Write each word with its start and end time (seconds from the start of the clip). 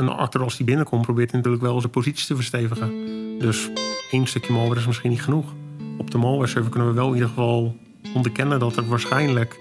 een 0.00 0.08
actor 0.08 0.42
als 0.42 0.56
die 0.56 0.66
binnenkomt, 0.66 1.02
probeert 1.02 1.32
natuurlijk 1.32 1.62
wel 1.62 1.80
zijn 1.80 1.92
positie 1.92 2.26
te 2.26 2.34
verstevigen. 2.34 2.92
Dus 3.38 3.70
één 4.10 4.26
stukje 4.26 4.52
malware 4.52 4.80
is 4.80 4.86
misschien 4.86 5.10
niet 5.10 5.22
genoeg. 5.22 5.54
Op 5.98 6.10
de 6.10 6.18
malware 6.18 6.46
server 6.46 6.70
kunnen 6.70 6.88
we 6.88 6.94
wel 6.94 7.08
in 7.08 7.14
ieder 7.14 7.28
geval 7.28 7.76
onderkennen 8.14 8.58
dat 8.58 8.76
er 8.76 8.88
waarschijnlijk 8.88 9.58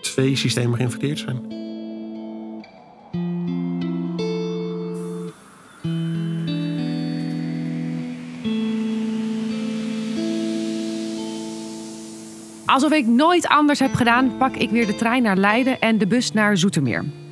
twee 0.00 0.36
systemen 0.36 0.76
geïnfecteerd 0.76 1.18
zijn. 1.18 1.62
Alsof 12.66 12.92
ik 12.92 13.06
nooit 13.06 13.46
anders 13.46 13.78
heb 13.78 13.94
gedaan, 13.94 14.36
pak 14.36 14.56
ik 14.56 14.70
weer 14.70 14.86
de 14.86 14.94
trein 14.94 15.22
naar 15.22 15.36
Leiden 15.36 15.80
en 15.80 15.98
de 15.98 16.06
bus 16.06 16.32
naar 16.32 16.56
Zoetermeer. 16.56 17.23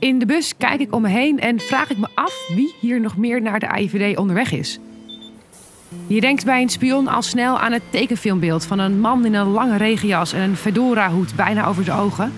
In 0.00 0.18
de 0.18 0.26
bus 0.26 0.56
kijk 0.56 0.80
ik 0.80 0.94
om 0.94 1.02
me 1.02 1.08
heen 1.08 1.40
en 1.40 1.58
vraag 1.58 1.90
ik 1.90 1.98
me 1.98 2.08
af 2.14 2.46
wie 2.54 2.74
hier 2.80 3.00
nog 3.00 3.16
meer 3.16 3.42
naar 3.42 3.60
de 3.60 3.68
AIVD 3.68 4.16
onderweg 4.16 4.52
is. 4.52 4.78
Je 6.06 6.20
denkt 6.20 6.44
bij 6.44 6.62
een 6.62 6.68
spion 6.68 7.08
al 7.08 7.22
snel 7.22 7.58
aan 7.58 7.72
het 7.72 7.82
tekenfilmbeeld 7.90 8.64
van 8.64 8.78
een 8.78 9.00
man 9.00 9.24
in 9.24 9.34
een 9.34 9.46
lange 9.46 9.76
regenjas 9.76 10.32
en 10.32 10.40
een 10.40 10.56
fedora-hoed 10.56 11.34
bijna 11.34 11.66
over 11.66 11.84
zijn 11.84 11.98
ogen. 11.98 12.32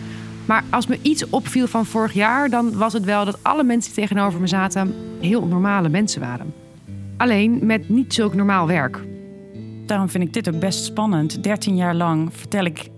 Maar 0.47 0.65
als 0.71 0.87
me 0.87 0.99
iets 1.03 1.29
opviel 1.29 1.67
van 1.67 1.87
vorig 1.87 2.13
jaar, 2.13 2.51
dan 2.51 2.77
was 2.77 2.93
het 2.93 3.05
wel 3.05 3.25
dat 3.25 3.39
alle 3.43 3.65
mensen 3.65 3.95
die 3.95 4.03
tegenover 4.03 4.41
me 4.41 4.47
zaten 4.47 4.95
heel 5.21 5.47
normale 5.47 5.89
mensen 5.89 6.21
waren. 6.21 6.55
Alleen 7.17 7.59
met 7.67 7.89
niet 7.89 8.15
zulk 8.15 8.35
normaal 8.35 8.67
werk. 8.67 9.01
Daarom 9.87 10.09
vind 10.09 10.25
ik 10.25 10.33
dit 10.33 10.55
ook 10.55 10.61
best 10.61 10.85
spannend. 10.85 11.43
13 11.43 11.77
jaar 11.77 11.95
lang 11.95 12.29
vertel 12.35 12.65
ik 12.65 12.89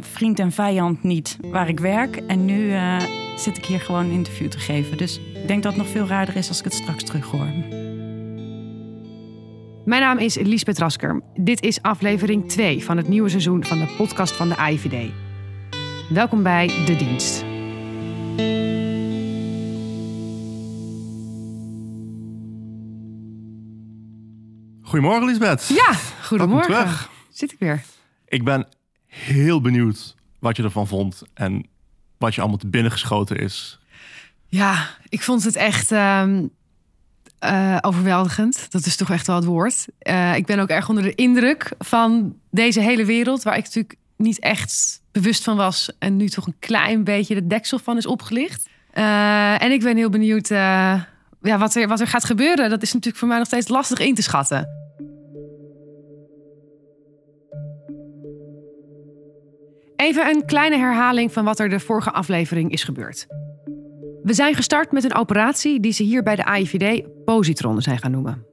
vriend 0.00 0.38
en 0.38 0.52
vijand 0.52 1.02
niet 1.02 1.38
waar 1.40 1.68
ik 1.68 1.80
werk. 1.80 2.16
En 2.16 2.44
nu 2.44 2.70
uh, 2.70 3.00
zit 3.36 3.56
ik 3.56 3.64
hier 3.64 3.80
gewoon 3.80 4.04
een 4.04 4.10
interview 4.10 4.48
te 4.48 4.58
geven. 4.58 4.96
Dus 4.96 5.20
ik 5.34 5.48
denk 5.48 5.62
dat 5.62 5.72
het 5.72 5.82
nog 5.82 5.92
veel 5.92 6.06
raarder 6.06 6.36
is 6.36 6.48
als 6.48 6.58
ik 6.58 6.64
het 6.64 6.74
straks 6.74 7.04
terug 7.04 7.30
hoor. 7.30 7.48
Mijn 9.84 10.02
naam 10.02 10.18
is 10.18 10.34
Liesbeth 10.34 10.78
Rasker. 10.78 11.22
Dit 11.34 11.62
is 11.62 11.82
aflevering 11.82 12.48
2 12.48 12.84
van 12.84 12.96
het 12.96 13.08
nieuwe 13.08 13.28
seizoen 13.28 13.64
van 13.64 13.78
de 13.78 13.94
podcast 13.96 14.36
van 14.36 14.48
de 14.48 14.56
AIVD. 14.56 15.10
Welkom 16.08 16.42
bij 16.42 16.66
De 16.66 16.96
Dienst. 16.96 17.44
Goedemorgen, 24.82 25.26
Lisbeth. 25.26 25.66
Ja, 25.66 25.92
goedemorgen. 26.22 27.08
Zit 27.30 27.52
ik 27.52 27.58
weer. 27.58 27.82
Ik 28.28 28.44
ben 28.44 28.66
heel 29.16 29.60
benieuwd 29.60 30.14
wat 30.38 30.56
je 30.56 30.62
ervan 30.62 30.86
vond 30.86 31.22
en 31.34 31.66
wat 32.18 32.34
je 32.34 32.40
allemaal 32.40 32.58
te 32.58 32.66
binnen 32.66 32.92
geschoten 32.92 33.38
is. 33.38 33.78
Ja, 34.46 34.88
ik 35.08 35.22
vond 35.22 35.44
het 35.44 35.56
echt 35.56 35.92
ehm, 35.92 36.46
eh, 37.38 37.78
overweldigend. 37.80 38.66
Dat 38.70 38.86
is 38.86 38.96
toch 38.96 39.10
echt 39.10 39.26
wel 39.26 39.36
het 39.36 39.44
woord. 39.44 39.86
Uh, 40.02 40.36
ik 40.36 40.46
ben 40.46 40.58
ook 40.58 40.68
erg 40.68 40.88
onder 40.88 41.04
de 41.04 41.14
indruk 41.14 41.72
van 41.78 42.36
deze 42.50 42.80
hele 42.80 43.04
wereld, 43.04 43.42
waar 43.42 43.56
ik 43.56 43.64
natuurlijk 43.64 43.96
niet 44.16 44.40
echt 44.40 45.02
bewust 45.12 45.44
van 45.44 45.56
was 45.56 45.90
en 45.98 46.16
nu 46.16 46.28
toch 46.28 46.46
een 46.46 46.58
klein 46.58 47.04
beetje 47.04 47.34
de 47.34 47.46
deksel 47.46 47.78
van 47.78 47.96
is 47.96 48.06
opgelicht. 48.06 48.68
Uh, 48.94 49.62
en 49.62 49.72
ik 49.72 49.82
ben 49.82 49.96
heel 49.96 50.10
benieuwd 50.10 50.48
ja, 50.48 51.58
wat, 51.58 51.74
er, 51.74 51.88
wat 51.88 52.00
er 52.00 52.06
gaat 52.06 52.24
gebeuren. 52.24 52.70
Dat 52.70 52.82
is 52.82 52.92
natuurlijk 52.92 53.18
voor 53.18 53.28
mij 53.28 53.38
nog 53.38 53.46
steeds 53.46 53.68
lastig 53.68 53.98
in 53.98 54.14
te 54.14 54.22
schatten. 54.22 54.85
Even 59.96 60.26
een 60.26 60.44
kleine 60.44 60.76
herhaling 60.76 61.32
van 61.32 61.44
wat 61.44 61.58
er 61.58 61.68
de 61.68 61.80
vorige 61.80 62.12
aflevering 62.12 62.72
is 62.72 62.84
gebeurd. 62.84 63.26
We 64.22 64.34
zijn 64.34 64.54
gestart 64.54 64.92
met 64.92 65.04
een 65.04 65.14
operatie 65.14 65.80
die 65.80 65.92
ze 65.92 66.02
hier 66.02 66.22
bij 66.22 66.36
de 66.36 66.44
AIVD 66.44 67.04
positron 67.24 67.82
zijn 67.82 67.98
gaan 67.98 68.10
noemen. 68.10 68.46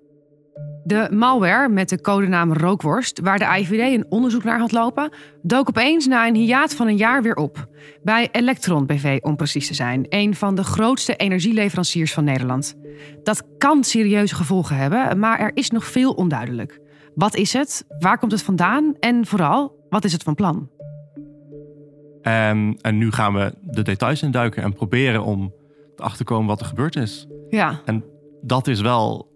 De 0.84 1.08
malware 1.12 1.70
met 1.70 1.90
de 1.90 2.02
codenaam 2.02 2.54
Rookworst, 2.54 3.20
waar 3.20 3.40
de 3.40 3.48
AIVD 3.48 3.94
een 3.94 4.06
onderzoek 4.10 4.44
naar 4.44 4.60
had 4.60 4.72
lopen, 4.72 5.14
dook 5.42 5.70
opeens 5.70 6.08
na 6.08 6.28
een 6.28 6.36
hiaat 6.36 6.76
van 6.76 6.88
een 6.88 6.98
jaar 6.98 7.22
weer 7.22 7.36
op. 7.36 7.68
Bij 8.04 8.30
Electron 8.32 8.86
BV 8.86 9.20
om 9.22 9.36
precies 9.36 9.68
te 9.68 9.74
zijn, 9.74 10.06
een 10.10 10.36
van 10.36 10.56
de 10.56 10.64
grootste 10.64 11.16
energieleveranciers 11.16 12.14
van 12.14 12.24
Nederland. 12.24 12.76
Dat 13.24 13.44
kan 13.58 13.84
serieuze 13.84 14.36
gevolgen 14.36 14.76
hebben, 14.76 15.20
maar 15.20 15.40
er 15.40 15.52
is 15.54 15.70
nog 15.70 15.86
veel 15.86 16.14
onduidelijk. 16.14 16.80
Wat 17.16 17.36
is 17.36 17.54
het? 17.54 17.86
Waar 18.00 18.18
komt 18.18 18.32
het 18.32 18.44
vandaan? 18.44 18.96
En 19.00 19.26
vooral, 19.26 19.86
wat 19.90 20.04
is 20.04 20.14
het 20.14 20.24
van 20.24 20.36
plan? 20.36 20.70
En, 22.24 22.78
en 22.82 22.98
nu 22.98 23.12
gaan 23.12 23.34
we 23.34 23.54
de 23.62 23.82
details 23.82 24.22
induiken 24.22 24.64
en 24.64 24.74
proberen 24.74 25.24
om 25.24 25.54
erachter 25.96 26.18
te 26.18 26.24
komen 26.24 26.48
wat 26.48 26.60
er 26.60 26.66
gebeurd 26.66 26.96
is. 26.96 27.28
Ja. 27.50 27.82
En 27.86 28.04
dat 28.42 28.68
is 28.68 28.82
wel 28.82 29.32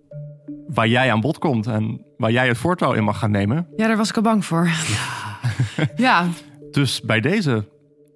waar 0.67 0.87
jij 0.87 1.11
aan 1.11 1.21
bod 1.21 1.37
komt 1.37 1.67
en 1.67 2.05
waar 2.17 2.31
jij 2.31 2.47
het 2.47 2.57
voortouw 2.57 2.93
in 2.93 3.03
mag 3.03 3.19
gaan 3.19 3.31
nemen. 3.31 3.67
Ja, 3.75 3.87
daar 3.87 3.97
was 3.97 4.09
ik 4.09 4.15
al 4.15 4.21
bang 4.21 4.45
voor. 4.45 4.65
Ja. 4.65 5.37
ja. 6.07 6.27
Dus 6.71 7.01
bij 7.01 7.19
deze, 7.19 7.65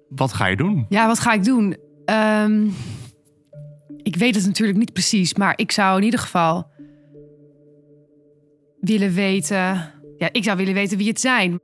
wat 0.08 0.32
ga 0.32 0.46
je 0.46 0.56
doen? 0.56 0.86
Ja, 0.88 1.06
wat 1.06 1.18
ga 1.18 1.32
ik 1.32 1.44
doen? 1.44 1.76
Um, 2.04 2.74
ik 4.02 4.16
weet 4.16 4.34
het 4.34 4.46
natuurlijk 4.46 4.78
niet 4.78 4.92
precies, 4.92 5.34
maar 5.34 5.52
ik 5.56 5.72
zou 5.72 5.98
in 5.98 6.04
ieder 6.04 6.20
geval 6.20 6.70
willen 8.80 9.12
weten. 9.12 9.90
Ja, 10.16 10.28
ik 10.32 10.44
zou 10.44 10.56
willen 10.56 10.74
weten 10.74 10.98
wie 10.98 11.08
het 11.08 11.20
zijn. 11.20 11.60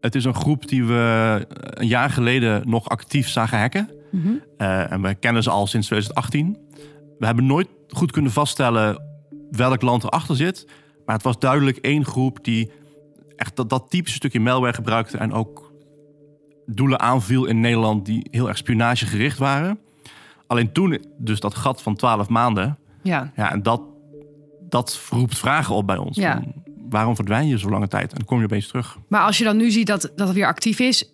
Het 0.00 0.14
is 0.14 0.24
een 0.24 0.34
groep 0.34 0.68
die 0.68 0.84
we 0.84 1.46
een 1.60 1.86
jaar 1.86 2.10
geleden 2.10 2.68
nog 2.68 2.88
actief 2.88 3.28
zagen 3.28 3.58
hacken. 3.58 3.90
Mm 4.10 4.22
-hmm. 4.22 4.40
uh, 4.58 4.92
en 4.92 5.02
we 5.02 5.14
kennen 5.14 5.42
ze 5.42 5.50
al 5.50 5.66
sinds 5.66 5.86
2018. 5.86 6.58
We 7.18 7.26
hebben 7.26 7.46
nooit 7.46 7.68
goed 7.88 8.10
kunnen 8.10 8.32
vaststellen 8.32 9.02
welk 9.50 9.82
land 9.82 10.04
erachter 10.04 10.36
zit. 10.36 10.66
Maar 11.06 11.14
het 11.14 11.24
was 11.24 11.38
duidelijk 11.38 11.76
één 11.76 12.04
groep 12.04 12.44
die 12.44 12.70
echt 13.36 13.56
dat, 13.56 13.68
dat 13.68 13.90
typische 13.90 14.16
stukje 14.16 14.40
malware 14.40 14.74
gebruikte. 14.74 15.18
En 15.18 15.32
ook 15.32 15.72
doelen 16.66 17.00
aanviel 17.00 17.44
in 17.44 17.60
Nederland 17.60 18.06
die 18.06 18.26
heel 18.30 18.48
erg 18.48 18.56
spionagegericht 18.56 19.38
waren. 19.38 19.78
Alleen 20.46 20.72
toen 20.72 21.04
dus 21.18 21.40
dat 21.40 21.54
gat 21.54 21.82
van 21.82 21.96
12 21.96 22.28
maanden. 22.28 22.78
Ja. 23.02 23.32
ja 23.36 23.52
en 23.52 23.62
dat, 23.62 23.82
dat 24.68 25.00
roept 25.10 25.38
vragen 25.38 25.74
op 25.74 25.86
bij 25.86 25.96
ons. 25.96 26.16
Ja. 26.16 26.32
Van, 26.32 26.59
waarom 26.90 27.14
verdwijn 27.14 27.48
je 27.48 27.58
zo 27.58 27.68
lange 27.68 27.88
tijd? 27.88 28.10
En 28.10 28.16
dan 28.16 28.26
kom 28.26 28.38
je 28.38 28.44
opeens 28.44 28.68
terug. 28.68 28.98
Maar 29.08 29.20
als 29.20 29.38
je 29.38 29.44
dan 29.44 29.56
nu 29.56 29.70
ziet 29.70 29.86
dat, 29.86 30.00
dat 30.16 30.26
het 30.26 30.36
weer 30.36 30.46
actief 30.46 30.78
is... 30.78 31.10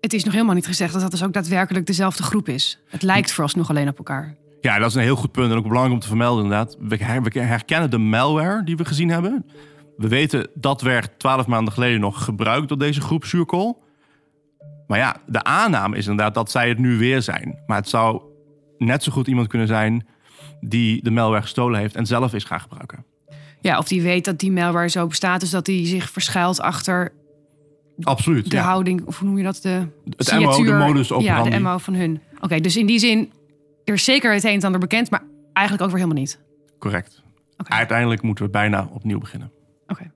het 0.00 0.12
is 0.12 0.24
nog 0.24 0.32
helemaal 0.32 0.54
niet 0.54 0.66
gezegd 0.66 0.92
dat 0.92 1.02
dat 1.02 1.10
dus 1.10 1.24
ook 1.24 1.32
daadwerkelijk 1.32 1.86
dezelfde 1.86 2.22
groep 2.22 2.48
is. 2.48 2.82
Het 2.88 3.02
lijkt 3.02 3.32
vooralsnog 3.32 3.70
alleen 3.70 3.88
op 3.88 3.98
elkaar. 3.98 4.36
Ja, 4.60 4.78
dat 4.78 4.88
is 4.88 4.94
een 4.94 5.02
heel 5.02 5.16
goed 5.16 5.32
punt 5.32 5.50
en 5.50 5.56
ook 5.56 5.62
belangrijk 5.62 5.94
om 5.94 6.00
te 6.00 6.06
vermelden 6.06 6.44
inderdaad. 6.44 6.76
We, 6.80 6.96
her, 6.96 7.22
we 7.22 7.40
herkennen 7.40 7.90
de 7.90 7.98
malware 7.98 8.64
die 8.64 8.76
we 8.76 8.84
gezien 8.84 9.08
hebben. 9.08 9.46
We 9.96 10.08
weten 10.08 10.48
dat 10.54 10.80
werd 10.80 11.18
twaalf 11.18 11.46
maanden 11.46 11.72
geleden 11.72 12.00
nog 12.00 12.24
gebruikt 12.24 12.68
door 12.68 12.78
deze 12.78 13.00
groep 13.00 13.24
Surcol. 13.24 13.82
Maar 14.86 14.98
ja, 14.98 15.16
de 15.26 15.42
aanname 15.42 15.96
is 15.96 16.06
inderdaad 16.06 16.34
dat 16.34 16.50
zij 16.50 16.68
het 16.68 16.78
nu 16.78 16.98
weer 16.98 17.22
zijn. 17.22 17.58
Maar 17.66 17.76
het 17.76 17.88
zou 17.88 18.22
net 18.78 19.02
zo 19.02 19.12
goed 19.12 19.26
iemand 19.26 19.48
kunnen 19.48 19.68
zijn 19.68 20.06
die 20.60 21.02
de 21.02 21.10
malware 21.10 21.42
gestolen 21.42 21.80
heeft 21.80 21.96
en 21.96 22.06
zelf 22.06 22.34
is 22.34 22.44
gaan 22.44 22.60
gebruiken. 22.60 23.04
Ja, 23.66 23.78
of 23.78 23.88
die 23.88 24.02
weet 24.02 24.24
dat 24.24 24.38
die 24.38 24.52
malware 24.52 24.88
zo 24.88 25.06
bestaat, 25.06 25.40
dus 25.40 25.50
dat 25.50 25.64
die 25.64 25.86
zich 25.86 26.10
verschuilt 26.10 26.60
achter 26.60 27.12
Absoluut, 28.00 28.50
de 28.50 28.56
ja. 28.56 28.62
houding, 28.62 29.04
of 29.06 29.18
hoe 29.18 29.28
noem 29.28 29.36
je 29.38 29.44
dat? 29.44 29.58
De 29.62 29.88
het 30.16 30.40
MO, 30.40 30.64
de 30.64 30.72
modus 30.72 31.12
operandi. 31.12 31.50
Ja, 31.50 31.56
de 31.56 31.62
MO 31.62 31.78
van 31.78 31.94
hun. 31.94 32.20
Oké, 32.34 32.44
okay, 32.44 32.60
dus 32.60 32.76
in 32.76 32.86
die 32.86 32.98
zin, 32.98 33.32
er 33.84 33.94
is 33.94 34.04
zeker 34.04 34.32
het 34.34 34.44
een 34.44 34.50
en 34.50 34.62
ander 34.62 34.80
bekend, 34.80 35.10
maar 35.10 35.22
eigenlijk 35.52 35.86
ook 35.86 35.96
weer 35.96 36.04
helemaal 36.04 36.22
niet. 36.22 36.40
Correct. 36.78 37.22
Okay. 37.56 37.78
Uiteindelijk 37.78 38.22
moeten 38.22 38.44
we 38.44 38.50
bijna 38.50 38.88
opnieuw 38.92 39.18
beginnen. 39.18 39.50
Oké. 39.82 39.92
Okay. 39.92 40.10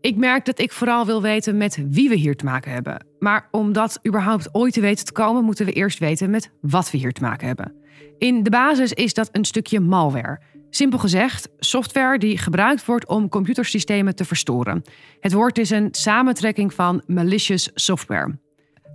Ik 0.00 0.16
merk 0.16 0.44
dat 0.44 0.58
ik 0.58 0.72
vooral 0.72 1.06
wil 1.06 1.22
weten 1.22 1.56
met 1.56 1.78
wie 1.90 2.08
we 2.08 2.14
hier 2.14 2.36
te 2.36 2.44
maken 2.44 2.72
hebben. 2.72 3.06
Maar 3.18 3.48
om 3.50 3.72
dat 3.72 4.00
überhaupt 4.06 4.48
ooit 4.52 4.72
te 4.72 4.80
weten 4.80 5.04
te 5.04 5.12
komen, 5.12 5.44
moeten 5.44 5.66
we 5.66 5.72
eerst 5.72 5.98
weten 5.98 6.30
met 6.30 6.50
wat 6.60 6.90
we 6.90 6.98
hier 6.98 7.12
te 7.12 7.20
maken 7.20 7.46
hebben. 7.46 7.74
In 8.18 8.42
de 8.42 8.50
basis 8.50 8.92
is 8.92 9.14
dat 9.14 9.28
een 9.32 9.44
stukje 9.44 9.80
malware. 9.80 10.40
Simpel 10.76 10.98
gezegd, 10.98 11.48
software 11.58 12.18
die 12.18 12.38
gebruikt 12.38 12.84
wordt 12.84 13.06
om 13.06 13.28
computersystemen 13.28 14.14
te 14.14 14.24
verstoren. 14.24 14.82
Het 15.20 15.32
woord 15.32 15.58
is 15.58 15.70
een 15.70 15.88
samentrekking 15.90 16.74
van 16.74 17.02
malicious 17.06 17.70
software. 17.74 18.38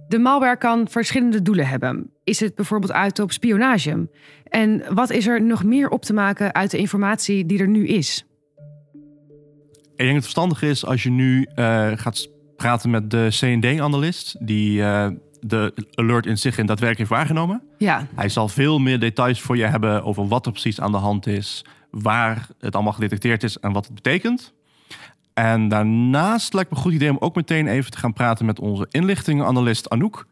De 0.07 0.19
malware 0.19 0.57
kan 0.57 0.87
verschillende 0.89 1.41
doelen 1.41 1.67
hebben. 1.67 2.11
Is 2.23 2.39
het 2.39 2.55
bijvoorbeeld 2.55 2.91
uit 2.91 3.19
op 3.19 3.31
spionage? 3.31 4.09
En 4.43 4.83
wat 4.93 5.09
is 5.09 5.27
er 5.27 5.41
nog 5.41 5.63
meer 5.63 5.89
op 5.89 6.01
te 6.01 6.13
maken 6.13 6.53
uit 6.53 6.71
de 6.71 6.77
informatie 6.77 7.45
die 7.45 7.59
er 7.59 7.67
nu 7.67 7.87
is? 7.87 8.25
Ik 9.95 10.05
denk 10.05 10.07
dat 10.07 10.15
het 10.15 10.23
verstandig 10.23 10.61
is 10.61 10.85
als 10.85 11.03
je 11.03 11.09
nu 11.09 11.47
uh, 11.55 11.91
gaat 11.95 12.29
praten 12.55 12.89
met 12.89 13.11
de 13.11 13.27
CND-analyst, 13.29 14.35
die 14.39 14.79
uh, 14.79 15.07
de 15.41 15.87
alert 15.93 16.25
in 16.25 16.37
zich 16.37 16.57
in 16.57 16.65
daadwerkelijk 16.65 17.09
heeft 17.09 17.21
waargenomen. 17.21 17.61
Ja. 17.77 18.07
Hij 18.15 18.29
zal 18.29 18.47
veel 18.47 18.79
meer 18.79 18.99
details 18.99 19.41
voor 19.41 19.57
je 19.57 19.65
hebben 19.65 20.03
over 20.03 20.27
wat 20.27 20.45
er 20.45 20.51
precies 20.51 20.81
aan 20.81 20.91
de 20.91 20.97
hand 20.97 21.27
is, 21.27 21.65
waar 21.91 22.47
het 22.59 22.73
allemaal 22.75 22.93
gedetecteerd 22.93 23.43
is 23.43 23.57
en 23.59 23.71
wat 23.71 23.85
het 23.85 23.93
betekent. 23.95 24.53
En 25.33 25.67
daarnaast 25.67 26.53
lijkt 26.53 26.69
me 26.69 26.75
een 26.75 26.83
goed 26.83 26.93
idee 26.93 27.09
om 27.09 27.17
ook 27.19 27.35
meteen 27.35 27.67
even 27.67 27.91
te 27.91 27.97
gaan 27.97 28.13
praten 28.13 28.45
met 28.45 28.59
onze 28.59 28.87
inlichtingenanalist 28.91 29.89
Anouk. 29.89 30.27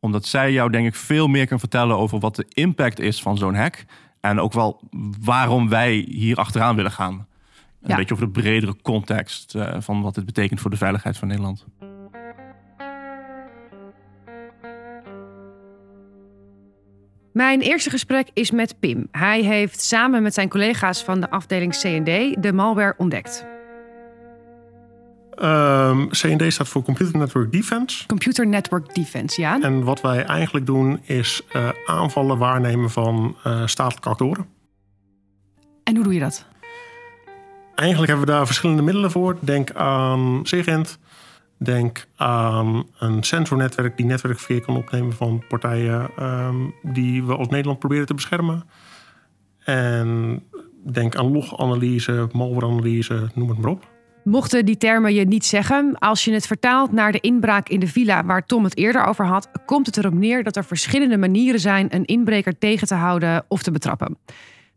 Omdat 0.00 0.26
zij 0.26 0.52
jou 0.52 0.70
denk 0.70 0.86
ik 0.86 0.94
veel 0.94 1.26
meer 1.28 1.46
kan 1.46 1.58
vertellen 1.58 1.96
over 1.96 2.18
wat 2.18 2.36
de 2.36 2.46
impact 2.48 2.98
is 2.98 3.22
van 3.22 3.38
zo'n 3.38 3.54
hack. 3.54 3.84
En 4.20 4.40
ook 4.40 4.52
wel 4.52 4.80
waarom 5.20 5.68
wij 5.68 5.94
hier 6.08 6.36
achteraan 6.36 6.76
willen 6.76 6.90
gaan. 6.92 7.14
Een 7.82 7.88
Ja. 7.88 7.96
beetje 7.96 8.14
over 8.14 8.26
de 8.26 8.40
bredere 8.40 8.76
context 8.82 9.54
eh, 9.54 9.76
van 9.78 10.02
wat 10.02 10.14
dit 10.14 10.24
betekent 10.24 10.60
voor 10.60 10.70
de 10.70 10.76
veiligheid 10.76 11.18
van 11.18 11.28
Nederland. 11.28 11.64
Mijn 17.32 17.60
eerste 17.60 17.90
gesprek 17.90 18.28
is 18.32 18.50
met 18.50 18.80
Pim. 18.80 19.08
Hij 19.10 19.42
heeft 19.42 19.80
samen 19.82 20.22
met 20.22 20.34
zijn 20.34 20.48
collega's 20.48 21.02
van 21.02 21.20
de 21.20 21.30
afdeling 21.30 21.72
C&D 21.72 22.42
de 22.42 22.52
malware 22.52 22.94
ontdekt. 22.96 23.46
Ehm, 25.34 26.08
CND 26.08 26.52
staat 26.52 26.68
voor 26.68 26.82
Computer 26.82 27.18
Network 27.18 27.52
Defense. 27.52 28.06
Computer 28.06 28.46
Network 28.46 28.94
Defense, 28.94 29.40
ja. 29.40 29.60
En 29.60 29.84
wat 29.84 30.00
wij 30.00 30.24
eigenlijk 30.24 30.66
doen 30.66 31.00
is 31.02 31.42
eh, 31.52 31.68
aanvallen 31.86 32.38
waarnemen 32.38 32.90
van 32.90 33.36
eh, 33.44 33.66
statelijke 33.66 34.08
actoren. 34.08 34.46
En 35.84 35.94
hoe 35.94 36.04
doe 36.04 36.14
je 36.14 36.20
dat? 36.20 36.46
Eigenlijk 37.74 38.10
hebben 38.10 38.26
we 38.26 38.32
daar 38.32 38.46
verschillende 38.46 38.82
middelen 38.82 39.10
voor. 39.10 39.36
Denk 39.40 39.72
aan 39.72 40.40
SIGINT. 40.42 40.98
Denk 41.62 42.06
aan 42.16 42.86
een 42.98 43.22
sensornetwerk 43.22 43.96
die 43.96 44.06
netwerkverkeer 44.06 44.60
kan 44.60 44.76
opnemen 44.76 45.12
van 45.12 45.44
partijen 45.48 46.10
ehm, 46.16 46.56
die 46.82 47.24
we 47.24 47.36
als 47.36 47.48
Nederland 47.48 47.78
proberen 47.78 48.06
te 48.06 48.14
beschermen. 48.14 48.64
En 49.64 50.42
denk 50.92 51.16
aan 51.16 51.32
loganalyse, 51.32 52.28
malwareanalyse, 52.32 53.30
noem 53.34 53.48
het 53.48 53.58
maar 53.58 53.70
op. 53.70 53.88
Mochten 54.24 54.64
die 54.64 54.76
termen 54.76 55.14
je 55.14 55.24
niet 55.24 55.46
zeggen, 55.46 55.98
als 55.98 56.24
je 56.24 56.32
het 56.32 56.46
vertaalt 56.46 56.92
naar 56.92 57.12
de 57.12 57.20
inbraak 57.20 57.68
in 57.68 57.80
de 57.80 57.86
villa 57.86 58.24
waar 58.24 58.46
Tom 58.46 58.64
het 58.64 58.76
eerder 58.76 59.04
over 59.04 59.26
had, 59.26 59.48
komt 59.66 59.86
het 59.86 59.96
erop 59.96 60.14
neer 60.14 60.42
dat 60.42 60.56
er 60.56 60.64
verschillende 60.64 61.18
manieren 61.18 61.60
zijn 61.60 61.94
een 61.94 62.04
inbreker 62.04 62.58
tegen 62.58 62.86
te 62.86 62.94
houden 62.94 63.44
of 63.48 63.62
te 63.62 63.70
betrappen. 63.70 64.18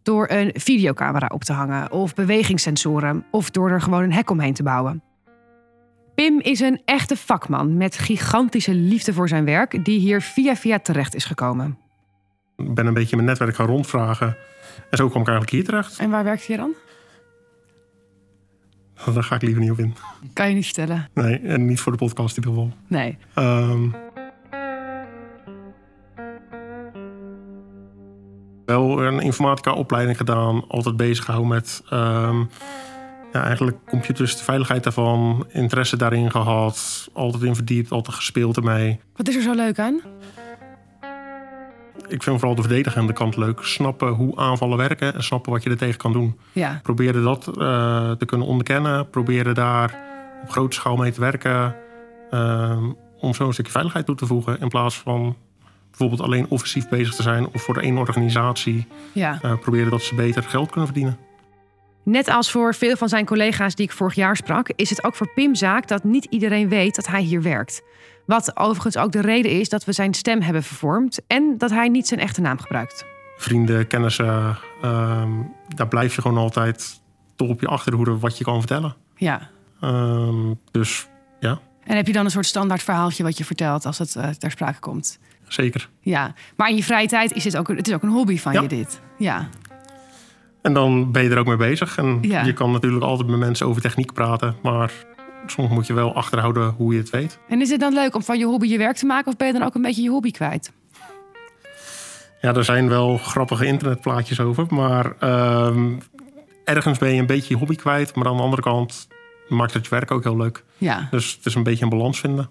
Door 0.01 0.29
een 0.29 0.51
videocamera 0.53 1.29
op 1.33 1.43
te 1.43 1.53
hangen, 1.53 1.91
of 1.91 2.13
bewegingssensoren, 2.13 3.25
of 3.31 3.49
door 3.49 3.69
er 3.69 3.81
gewoon 3.81 4.03
een 4.03 4.13
hek 4.13 4.29
omheen 4.29 4.53
te 4.53 4.63
bouwen. 4.63 5.12
Pim 6.15 6.39
is 6.39 6.59
een 6.59 6.81
echte 6.85 7.15
vakman 7.17 7.77
met 7.77 7.97
gigantische 7.97 8.73
liefde 8.73 9.13
voor 9.13 9.27
zijn 9.27 9.45
werk, 9.45 9.85
die 9.85 9.99
hier 9.99 10.21
via 10.21 10.55
via 10.55 10.79
terecht 10.79 11.15
is 11.15 11.25
gekomen. 11.25 11.77
Ik 12.57 12.73
ben 12.73 12.85
een 12.85 12.93
beetje 12.93 13.15
mijn 13.15 13.27
netwerk 13.27 13.55
gaan 13.55 13.65
rondvragen. 13.65 14.37
En 14.89 14.97
zo 14.97 15.09
kwam 15.09 15.21
ik 15.21 15.27
eigenlijk 15.27 15.49
hier 15.49 15.65
terecht. 15.65 15.99
En 15.99 16.09
waar 16.09 16.23
werkt 16.23 16.47
hij 16.47 16.57
dan? 16.57 16.73
Daar 19.13 19.23
ga 19.23 19.35
ik 19.35 19.41
liever 19.41 19.61
niet 19.61 19.71
op 19.71 19.79
in. 19.79 19.95
Kan 20.33 20.49
je 20.49 20.55
niet 20.55 20.65
vertellen. 20.65 21.09
Nee, 21.13 21.39
en 21.39 21.65
niet 21.65 21.79
voor 21.79 21.91
de 21.91 21.97
podcast 21.97 22.37
in 22.37 22.43
ieder 22.43 22.61
geval. 22.61 22.77
Nee. 22.87 23.17
Ehm, 23.33 23.89
wel 28.65 29.03
een 29.03 29.19
informatica-opleiding 29.19 30.17
gedaan. 30.17 30.67
Altijd 30.67 30.97
bezig 30.97 31.25
gehouden 31.25 31.53
met 31.53 31.81
ehm, 31.89 32.43
ja, 33.33 33.43
eigenlijk 33.43 33.77
computers, 33.89 34.37
de 34.37 34.43
veiligheid 34.43 34.83
daarvan. 34.83 35.45
Interesse 35.51 35.97
daarin 35.97 36.31
gehad. 36.31 37.09
Altijd 37.13 37.43
in 37.43 37.55
verdiept, 37.55 37.91
altijd 37.91 38.15
gespeeld 38.15 38.57
ermee. 38.57 38.99
Wat 39.15 39.27
is 39.27 39.35
er 39.35 39.41
zo 39.41 39.53
leuk 39.53 39.79
aan? 39.79 40.01
Ik 42.07 42.23
vind 42.23 42.39
vooral 42.39 42.55
de 42.55 42.61
verdedigende 42.61 43.13
kant 43.13 43.37
leuk. 43.37 43.59
Snappen 43.63 44.09
hoe 44.09 44.37
aanvallen 44.37 44.77
werken 44.77 45.13
en 45.13 45.23
snappen 45.23 45.51
wat 45.51 45.63
je 45.63 45.69
er 45.69 45.77
tegen 45.77 45.97
kan 45.97 46.13
doen. 46.13 46.37
Ja. 46.51 46.79
Proberen 46.83 47.23
dat 47.23 47.47
eh, 47.47 48.11
te 48.11 48.25
kunnen 48.25 48.47
onderkennen. 48.47 49.09
Proberen 49.09 49.55
daar 49.55 49.95
op 50.43 50.49
grote 50.49 50.75
schaal 50.75 50.95
mee 50.95 51.11
te 51.11 51.19
werken. 51.19 51.75
ehm, 52.31 52.83
om 53.19 53.33
zo 53.33 53.47
een 53.47 53.53
stukje 53.53 53.71
veiligheid 53.71 54.05
toe 54.05 54.15
te 54.15 54.25
voegen. 54.25 54.59
In 54.59 54.67
plaats 54.67 54.97
van 54.97 55.35
bijvoorbeeld 55.89 56.21
alleen 56.21 56.45
offensief 56.49 56.89
bezig 56.89 57.15
te 57.15 57.21
zijn. 57.21 57.47
Of 57.53 57.61
voor 57.61 57.77
één 57.77 57.97
organisatie 57.97 58.87
ja. 59.13 59.39
eh, 59.41 59.53
proberen 59.59 59.89
dat 59.91 60.01
ze 60.01 60.15
beter 60.15 60.43
geld 60.43 60.67
kunnen 60.69 60.85
verdienen. 60.85 61.17
Net 62.03 62.27
als 62.29 62.51
voor 62.51 62.75
veel 62.75 62.95
van 62.95 63.09
zijn 63.09 63.25
collega's 63.25 63.75
die 63.75 63.85
ik 63.85 63.91
vorig 63.91 64.15
jaar 64.15 64.35
sprak, 64.35 64.69
is 64.75 64.89
het 64.89 65.03
ook 65.03 65.15
voor 65.15 65.29
Pim 65.33 65.55
zaak 65.55 65.87
dat 65.87 66.03
niet 66.03 66.25
iedereen 66.25 66.69
weet 66.69 66.95
dat 66.95 67.07
hij 67.07 67.21
hier 67.21 67.41
werkt. 67.41 67.81
Wat 68.25 68.57
overigens 68.57 68.97
ook 68.97 69.11
de 69.11 69.21
reden 69.21 69.51
is 69.51 69.69
dat 69.69 69.85
we 69.85 69.91
zijn 69.91 70.13
stem 70.13 70.41
hebben 70.41 70.63
vervormd 70.63 71.19
en 71.27 71.55
dat 71.57 71.69
hij 71.69 71.87
niet 71.89 72.07
zijn 72.07 72.19
echte 72.19 72.41
naam 72.41 72.59
gebruikt. 72.59 73.05
Vrienden, 73.37 73.87
kennissen, 73.87 74.57
ehm, 74.81 75.29
daar 75.67 75.87
blijf 75.87 76.15
je 76.15 76.21
gewoon 76.21 76.37
altijd 76.37 77.01
toch 77.35 77.49
op 77.49 77.61
je 77.61 77.67
achterhoede 77.67 78.17
wat 78.17 78.37
je 78.37 78.43
kan 78.43 78.59
vertellen. 78.59 78.95
Ja. 79.15 79.49
Ehm, 79.81 80.53
dus 80.71 81.07
ja, 81.39 81.59
En 81.83 81.95
heb 81.95 82.07
je 82.07 82.13
dan 82.13 82.25
een 82.25 82.31
soort 82.31 82.45
standaard 82.45 82.83
verhaaltje 82.83 83.23
wat 83.23 83.37
je 83.37 83.45
vertelt 83.45 83.85
als 83.85 83.97
het 83.97 84.15
eh, 84.15 84.29
ter 84.29 84.51
sprake 84.51 84.79
komt? 84.79 85.19
zeker. 85.47 85.89
Ja. 85.99 86.33
Maar 86.55 86.69
in 86.69 86.75
je 86.75 86.83
vrije 86.83 87.07
tijd 87.07 87.31
is 87.33 87.43
dit 87.43 87.57
ook, 87.57 87.69
een- 87.69 87.75
het 87.75 87.87
is 87.87 87.93
ook 87.93 88.03
een 88.03 88.09
hobby 88.09 88.37
van 88.37 88.53
Ja. 88.53 88.61
je 88.61 88.67
dit. 88.67 89.01
Ja. 89.17 89.47
En 90.63 90.73
dan 90.73 91.11
ben 91.11 91.23
je 91.23 91.29
er 91.29 91.37
ook 91.37 91.45
mee 91.47 91.55
bezig. 91.55 91.97
En 91.97 92.17
Ja. 92.21 92.43
je 92.43 92.53
kan 92.53 92.71
natuurlijk 92.71 93.03
altijd 93.03 93.29
met 93.29 93.39
mensen 93.39 93.67
over 93.67 93.81
techniek 93.81 94.13
praten. 94.13 94.55
Maar 94.61 94.91
soms 95.45 95.69
moet 95.69 95.87
je 95.87 95.93
wel 95.93 96.15
achterhouden 96.15 96.73
hoe 96.77 96.93
je 96.93 96.99
het 96.99 97.09
weet. 97.09 97.39
En 97.49 97.61
is 97.61 97.69
het 97.69 97.79
dan 97.79 97.93
leuk 97.93 98.15
om 98.15 98.23
van 98.23 98.37
je 98.39 98.45
hobby 98.45 98.67
je 98.67 98.77
werk 98.77 98.95
te 98.95 99.05
maken 99.05 99.31
of 99.31 99.37
ben 99.37 99.47
je 99.47 99.53
dan 99.53 99.63
ook 99.63 99.75
een 99.75 99.81
beetje 99.81 100.01
je 100.01 100.09
hobby 100.09 100.31
kwijt? 100.31 100.71
Ja, 102.41 102.53
er 102.55 102.63
zijn 102.63 102.89
wel 102.89 103.17
grappige 103.17 103.65
internetplaatjes 103.65 104.39
over. 104.39 104.65
Maar 104.69 105.13
ehm, 105.19 105.91
ergens 106.65 106.97
ben 106.97 107.13
je 107.13 107.19
een 107.19 107.25
beetje 107.25 107.53
je 107.53 107.59
hobby 107.59 107.75
kwijt. 107.75 108.15
Maar 108.15 108.27
aan 108.27 108.37
de 108.37 108.43
andere 108.43 108.61
kant 108.61 109.07
maakt 109.47 109.73
het 109.73 109.83
je 109.83 109.89
werk 109.89 110.11
ook 110.11 110.23
heel 110.23 110.37
leuk. 110.37 110.63
Ja. 110.77 111.07
Dus 111.11 111.33
het 111.35 111.45
is 111.45 111.55
een 111.55 111.63
beetje 111.63 111.83
een 111.83 111.89
balans 111.89 112.19
vinden. 112.19 112.49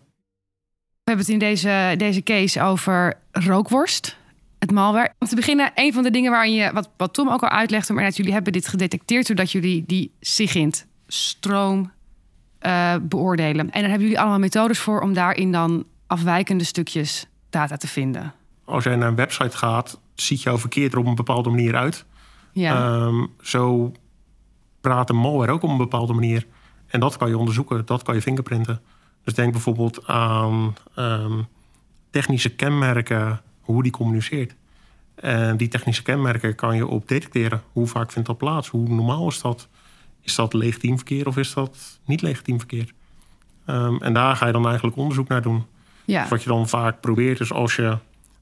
We 1.05 1.11
hebben 1.11 1.25
het 1.25 1.35
in 1.35 1.39
deze, 1.41 1.95
deze 1.97 2.23
case 2.23 2.63
over 2.63 3.15
rookworst. 3.31 4.17
Het 4.63 4.71
malware. 4.71 5.13
Om 5.19 5.27
te 5.27 5.35
beginnen, 5.35 5.71
een 5.75 5.93
van 5.93 6.03
de 6.03 6.11
dingen 6.11 6.31
waarin 6.31 6.55
je, 6.55 6.73
wat, 6.73 6.91
wat 6.97 7.15
Tom 7.15 7.29
ook 7.29 7.43
al 7.43 7.49
uitlegde, 7.49 7.93
maar 7.93 8.05
dat 8.05 8.17
jullie 8.17 8.33
hebben 8.33 8.53
dit 8.53 8.69
gedetecteerd 8.69 9.27
doordat 9.27 9.53
jullie 9.53 9.85
die 9.87 10.13
SIGINT 10.21 10.87
stroom 11.07 11.93
eh, 12.59 12.95
beoordelen. 13.03 13.71
En 13.71 13.81
daar 13.81 13.91
hebben 13.91 14.01
jullie 14.01 14.21
allemaal 14.21 14.39
methodes 14.39 14.79
voor 14.79 15.01
om 15.01 15.13
daarin 15.13 15.53
dan 15.53 15.85
afwijkende 16.07 16.65
stukjes 16.65 17.27
data 17.51 17.77
te 17.77 17.89
vinden. 17.89 18.33
Als 18.65 18.85
jij 18.85 18.97
naar 18.97 19.09
een 19.09 19.15
website 19.15 19.57
gaat, 19.57 20.01
ziet 20.15 20.43
jouw 20.43 20.59
verkeer 20.59 20.93
er 20.93 20.99
op 20.99 21.07
een 21.07 21.15
bepaalde 21.15 21.51
manier 21.51 21.77
uit. 21.77 22.05
Ja, 22.53 22.77
Ehm, 22.77 23.27
zo 23.41 23.93
praat 24.81 25.11
een 25.11 25.17
malware 25.17 25.53
ook 25.53 25.63
op 25.63 25.71
een 25.71 25.77
bepaalde 25.77 26.13
manier. 26.13 26.47
En 26.87 27.01
dat 27.01 27.17
kan 27.17 27.29
je 27.29 27.39
onderzoeken, 27.39 27.87
dat 27.87 28.03
kan 28.03 28.15
je 28.15 28.23
fingerprinten. 28.23 28.81
Dus 29.25 29.35
denk 29.35 29.53
bijvoorbeeld 29.53 30.07
aan 30.07 30.75
ehm, 30.95 31.43
technische 32.11 32.55
kenmerken, 32.55 33.41
hoe 33.63 33.83
die 33.83 33.93
communiceert. 33.93 34.55
En 35.15 35.57
die 35.57 35.69
technische 35.69 36.03
kenmerken 36.03 36.55
kan 36.55 36.77
je 36.77 36.87
op 36.87 37.09
detecteren. 37.09 37.63
Hoe 37.73 37.87
vaak 37.87 38.13
vindt 38.13 38.29
dat 38.29 38.39
plaats? 38.39 38.69
Hoe 38.69 38.89
normaal 38.89 39.29
is 39.29 39.41
dat? 39.41 39.69
Is 40.21 40.35
dat 40.35 40.53
legitiem 40.53 40.97
verkeer 40.97 41.27
of 41.27 41.37
is 41.37 41.55
dat 41.55 42.01
niet 42.05 42.23
legitiem 42.23 42.59
verkeer? 42.59 42.93
Ehm, 43.67 43.97
en 43.97 44.13
daar 44.13 44.37
ga 44.37 44.47
je 44.47 44.53
dan 44.53 44.67
eigenlijk 44.67 44.97
onderzoek 44.97 45.29
naar 45.29 45.43
doen. 45.43 45.65
ja. 46.05 46.21
Dus 46.21 46.31
wat 46.31 46.43
je 46.43 46.49
dan 46.49 46.69
vaak 46.69 47.01
probeert 47.01 47.41
is 47.41 47.53
als 47.53 47.77
je 47.77 47.99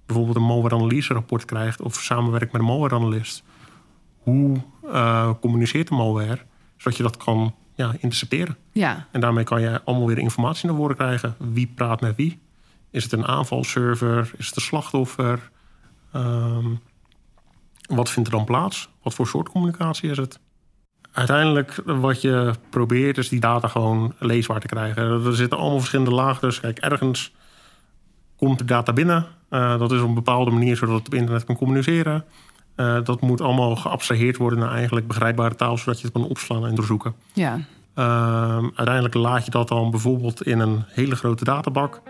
bijvoorbeeld 0.07 0.37
een 0.37 0.43
malware-analyse 0.43 1.13
rapport 1.13 1.45
krijgt 1.45 1.83
of 1.83 1.95
samenwerkt 1.95 2.53
met 2.53 2.61
een 2.61 2.67
malware-analyst, 2.67 3.43
hoe 4.19 4.57
eh, 4.93 5.31
communiceert 5.41 5.89
de 5.89 5.95
malware, 5.95 6.39
zodat 6.77 6.97
je 6.97 7.03
dat 7.03 7.17
kan 7.17 7.55
ja, 7.75 7.93
intercepteren. 7.99 8.57
ja. 8.73 9.07
En 9.13 9.21
daarmee 9.21 9.45
kan 9.45 9.61
je 9.61 9.81
allemaal 9.85 10.07
weer 10.07 10.19
informatie 10.19 10.69
naar 10.69 10.77
voren 10.77 10.97
krijgen. 10.97 11.35
Wie 11.39 11.73
praat 11.75 12.01
met 12.01 12.17
wie? 12.17 12.39
Is 12.91 13.03
het 13.03 13.13
een 13.13 13.27
aanvalserver? 13.27 14.31
Is 14.37 14.47
het 14.47 14.57
een 14.57 14.63
slachtoffer? 14.63 15.51
Ehm, 16.13 16.67
wat 17.87 18.11
vindt 18.11 18.29
er 18.29 18.35
dan 18.35 18.45
plaats? 18.45 18.89
Wat 19.03 19.15
voor 19.15 19.27
soort 19.27 19.49
communicatie 19.49 20.11
is 20.11 20.17
het? 20.17 20.39
Uiteindelijk 21.13 21.83
wat 21.85 22.21
je 22.21 22.53
probeert 22.71 23.19
is 23.19 23.29
die 23.29 23.41
data 23.41 23.69
gewoon 23.69 24.15
leesbaar 24.19 24.61
te 24.61 24.67
krijgen. 24.67 25.25
Er 25.25 25.35
zitten 25.35 25.59
allemaal 25.59 25.79
verschillende 25.79 26.15
lagen. 26.15 26.41
Dus 26.41 26.61
kijk, 26.61 26.79
ergens 26.79 27.33
komt 28.37 28.59
de 28.59 28.65
data 28.65 28.93
binnen. 28.93 29.27
Eh, 29.49 29.79
dat 29.79 29.93
is 29.93 30.01
op 30.01 30.09
een 30.09 30.15
bepaalde 30.15 30.51
manier 30.51 30.77
zodat 30.77 30.99
het 30.99 31.07
op 31.07 31.15
internet 31.15 31.45
kan 31.45 31.57
communiceren. 31.57 32.25
Eh, 32.75 33.05
dat 33.05 33.21
moet 33.21 33.41
allemaal 33.41 33.77
geabstraheerd 33.77 34.37
worden 34.37 34.59
naar 34.59 34.73
eigenlijk 34.73 35.07
begrijpbare 35.07 35.55
taal... 35.55 35.79
zodat 35.79 36.01
je 36.01 36.05
het 36.05 36.13
kan 36.13 36.25
opslaan 36.25 36.67
en 36.67 36.75
doorzoeken. 36.75 37.15
ja. 37.33 37.59
Ehm, 37.95 38.65
uiteindelijk 38.65 39.15
laat 39.15 39.45
je 39.45 39.51
dat 39.51 39.69
dan 39.69 39.91
bijvoorbeeld 39.91 40.43
in 40.43 40.59
een 40.59 40.85
hele 40.87 41.17
grote 41.17 41.45
databak 41.45 42.03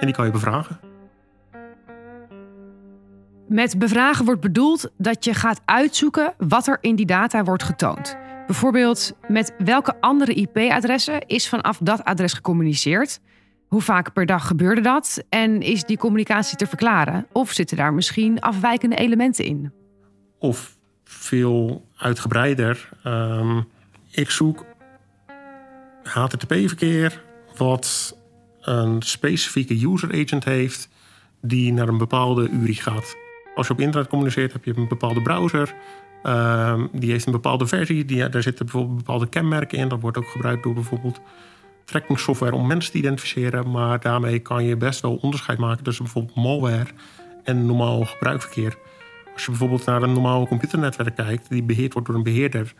en 0.00 0.06
die 0.06 0.14
kan 0.14 0.26
je 0.26 0.30
bevragen. 0.30 0.80
Met 3.48 3.78
bevragen 3.78 4.24
wordt 4.24 4.40
bedoeld 4.40 4.90
dat 4.98 5.24
je 5.24 5.34
gaat 5.34 5.60
uitzoeken 5.64 6.34
wat 6.38 6.66
er 6.66 6.78
in 6.80 6.96
die 6.96 7.06
data 7.06 7.44
wordt 7.44 7.62
getoond. 7.62 8.16
Bijvoorbeeld 8.46 9.12
met 9.28 9.54
welke 9.58 10.00
andere 10.00 10.32
IP-adressen 10.34 11.26
is 11.26 11.48
vanaf 11.48 11.78
dat 11.82 12.04
adres 12.04 12.32
gecommuniceerd? 12.32 13.20
Hoe 13.66 13.80
vaak 13.80 14.12
per 14.12 14.26
dag 14.26 14.46
gebeurde 14.46 14.80
dat? 14.80 15.24
En 15.28 15.60
is 15.60 15.84
die 15.84 15.96
communicatie 15.96 16.56
te 16.56 16.66
verklaren? 16.66 17.26
Of 17.32 17.52
zitten 17.52 17.76
daar 17.76 17.94
misschien 17.94 18.40
afwijkende 18.40 18.96
elementen 18.96 19.44
in? 19.44 19.72
Of 20.38 20.76
veel 21.04 21.86
uitgebreider. 21.96 22.88
ehm, 23.02 23.60
ik 24.10 24.30
zoek 24.30 24.64
HTTP-verkeer 26.02 27.22
wat 27.56 28.16
een 28.66 29.02
specifieke 29.02 29.86
user 29.86 30.24
agent 30.24 30.44
heeft 30.44 30.88
die 31.40 31.72
naar 31.72 31.88
een 31.88 31.98
bepaalde 31.98 32.48
URI 32.48 32.74
gaat. 32.74 33.16
Als 33.54 33.66
je 33.66 33.72
op 33.72 33.80
internet 33.80 34.08
communiceert, 34.08 34.52
heb 34.52 34.64
je 34.64 34.76
een 34.76 34.88
bepaalde 34.88 35.22
browser. 35.22 35.74
Ehm, 36.22 36.86
die 36.92 37.10
heeft 37.10 37.26
een 37.26 37.32
bepaalde 37.32 37.66
versie. 37.66 38.04
Die, 38.04 38.28
daar 38.28 38.42
zitten 38.42 38.64
bijvoorbeeld 38.64 38.96
bepaalde 38.96 39.28
kenmerken 39.28 39.78
in. 39.78 39.88
Dat 39.88 40.00
wordt 40.00 40.16
ook 40.16 40.28
gebruikt 40.28 40.62
door 40.62 40.74
bijvoorbeeld 40.74 41.20
tracking 41.84 42.18
software 42.18 42.54
om 42.54 42.66
mensen 42.66 42.92
te 42.92 42.98
identificeren. 42.98 43.70
Maar 43.70 44.00
daarmee 44.00 44.38
kan 44.38 44.64
je 44.64 44.76
best 44.76 45.00
wel 45.00 45.14
onderscheid 45.16 45.58
maken 45.58 45.84
tussen 45.84 46.04
bijvoorbeeld 46.04 46.36
malware 46.36 46.90
en 47.44 47.66
normaal 47.66 48.04
gebruikverkeer. 48.04 48.76
Als 49.32 49.44
je 49.44 49.50
bijvoorbeeld 49.50 49.84
naar 49.84 50.02
een 50.02 50.12
normaal 50.12 50.46
computernetwerk 50.46 51.16
kijkt, 51.16 51.48
die 51.48 51.62
beheerd 51.62 51.92
wordt 51.92 52.08
door 52.08 52.16
een 52.16 52.22
beheerder. 52.22 52.74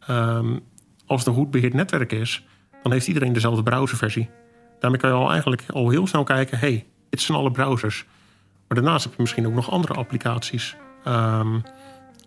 Ehm, 0.00 0.58
als 1.06 1.18
het 1.18 1.28
een 1.28 1.40
goed 1.40 1.50
beheerd 1.50 1.74
netwerk 1.74 2.12
is, 2.12 2.46
dan 2.82 2.92
heeft 2.92 3.06
iedereen 3.06 3.32
dezelfde 3.32 3.62
browserversie. 3.62 4.30
Daarmee 4.84 5.02
kan 5.02 5.10
je 5.10 5.16
al 5.16 5.30
eigenlijk 5.30 5.64
al 5.72 5.90
heel 5.90 6.06
snel 6.06 6.24
kijken: 6.24 6.58
hey, 6.58 6.86
dit 7.10 7.20
zijn 7.20 7.38
alle 7.38 7.50
browsers. 7.50 8.04
Maar 8.68 8.78
daarnaast 8.82 9.04
heb 9.04 9.12
je 9.14 9.22
misschien 9.22 9.46
ook 9.46 9.54
nog 9.54 9.70
andere 9.70 9.94
applicaties. 9.94 10.76
Ehm, 11.04 11.58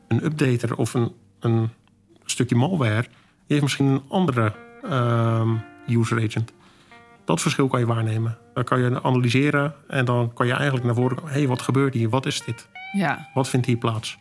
een 0.08 0.26
updater 0.26 0.78
of 0.78 0.94
een, 0.94 1.12
een 1.40 1.70
stukje 2.26 2.56
malware, 2.56 3.02
die 3.02 3.10
heeft 3.48 3.62
misschien 3.62 3.86
een 3.86 4.04
andere 4.08 4.54
ehm, 4.84 5.56
user 5.88 6.24
agent. 6.24 6.54
Dat 7.26 7.42
verschil 7.42 7.68
kan 7.68 7.80
je 7.80 7.86
waarnemen. 7.86 8.38
Dan 8.54 8.64
kan 8.64 8.80
je 8.80 9.04
analyseren 9.04 9.74
en 9.88 10.06
dan 10.06 10.34
kan 10.34 10.48
je 10.48 10.54
eigenlijk 10.54 10.86
naar 10.86 10.96
voren 10.96 11.18
komen. 11.18 11.32
Hey, 11.32 11.48
wat 11.48 11.62
gebeurt 11.62 11.94
hier? 11.94 12.10
Wat 12.10 12.26
is 12.26 12.42
dit? 12.42 12.70
Ja. 12.92 13.30
Wat 13.34 13.50
vindt 13.50 13.66
hier 13.66 13.78
plaats? 13.78 14.18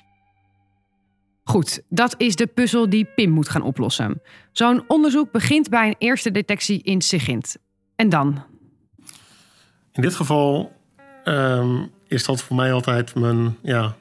Goed, 1.45 1.83
dat 1.89 2.15
is 2.17 2.37
de 2.37 2.47
puzzel 2.47 2.91
die 2.91 3.05
Pim 3.05 3.31
moet 3.31 3.49
gaan 3.49 3.63
oplossen. 3.63 4.23
Zo'n 4.53 4.85
onderzoek 4.87 5.33
begint 5.33 5.69
bij 5.69 5.87
een 5.87 5.97
eerste 5.99 6.31
detectie 6.31 6.83
in 6.83 7.01
SIGINT. 7.01 7.65
En 7.97 8.09
dan? 8.09 8.43
In 9.93 10.03
dit 10.03 10.15
geval 10.15 10.73
ehm, 11.25 11.77
is 12.07 12.25
dat 12.25 12.43
voor 12.43 12.57
mij 12.57 12.73
altijd 12.73 13.15
mijn 13.15 13.57
ja, 13.63 13.95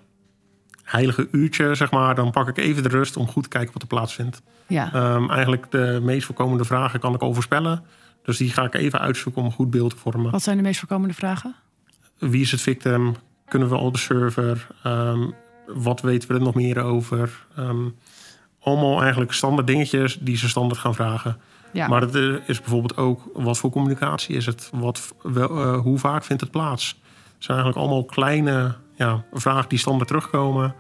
heilige 0.83 1.27
uurtje, 1.31 1.75
zeg 1.75 1.91
maar. 1.91 2.15
Dan 2.15 2.31
pak 2.31 2.47
ik 2.47 2.57
even 2.57 2.83
de 2.83 2.89
rust 2.89 3.17
om 3.17 3.27
goed 3.27 3.43
te 3.43 3.49
kijken 3.49 3.73
wat 3.73 3.81
er 3.81 3.87
plaatsvindt. 3.87 4.41
Ja. 4.67 4.93
Ehm, 4.93 5.29
eigenlijk 5.29 5.71
de 5.71 5.99
meest 6.03 6.25
voorkomende 6.25 6.65
vragen 6.65 6.99
kan 6.99 7.13
ik 7.13 7.21
al 7.21 7.33
voorspellen. 7.33 7.83
Dus 8.23 8.37
die 8.37 8.49
ga 8.49 8.63
ik 8.63 8.73
even 8.73 8.99
uitzoeken 8.99 9.41
om 9.41 9.47
een 9.47 9.53
goed 9.53 9.69
beeld 9.69 9.89
te 9.89 9.97
vormen. 9.97 10.31
Wat 10.31 10.43
zijn 10.43 10.57
de 10.57 10.63
meest 10.63 10.79
voorkomende 10.79 11.13
vragen? 11.13 11.55
Wie 12.17 12.41
is 12.41 12.51
het 12.51 12.61
victim? 12.61 13.15
Kunnen 13.47 13.69
we 13.69 13.75
al 13.75 13.91
de 13.91 13.97
server? 13.97 14.67
Ehm, 14.83 15.29
wat 15.65 16.01
weten 16.01 16.27
we 16.27 16.33
er 16.33 16.41
nog 16.41 16.55
meer 16.55 16.81
over? 16.81 17.45
Allemaal 18.59 19.01
eigenlijk 19.01 19.31
standaard 19.31 19.67
dingetjes 19.67 20.17
die 20.21 20.37
ze 20.37 20.49
standaard 20.49 20.79
gaan 20.79 20.95
vragen. 20.95 21.37
Ja. 21.75 21.88
Maar 21.88 22.01
het 22.01 22.15
eh, 22.15 22.36
is 22.46 22.60
bijvoorbeeld 22.60 22.98
ook 22.98 23.22
wat 23.34 23.58
voor 23.58 23.72
communicatie 23.72 24.36
is 24.36 24.46
het? 24.46 24.70
Wat, 24.74 25.13
wel, 25.22 25.50
eh, 25.50 25.79
hoe 25.79 25.98
vaak 26.00 26.24
vindt 26.24 26.41
het 26.41 26.51
plaats? 26.51 26.88
Het 27.34 27.44
zijn 27.44 27.58
eigenlijk 27.58 27.88
allemaal 27.88 28.05
kleine 28.05 28.75
ja, 28.96 29.24
vragen 29.34 29.70
die 29.70 29.79
standaard 29.79 30.08
terugkomen. 30.08 30.75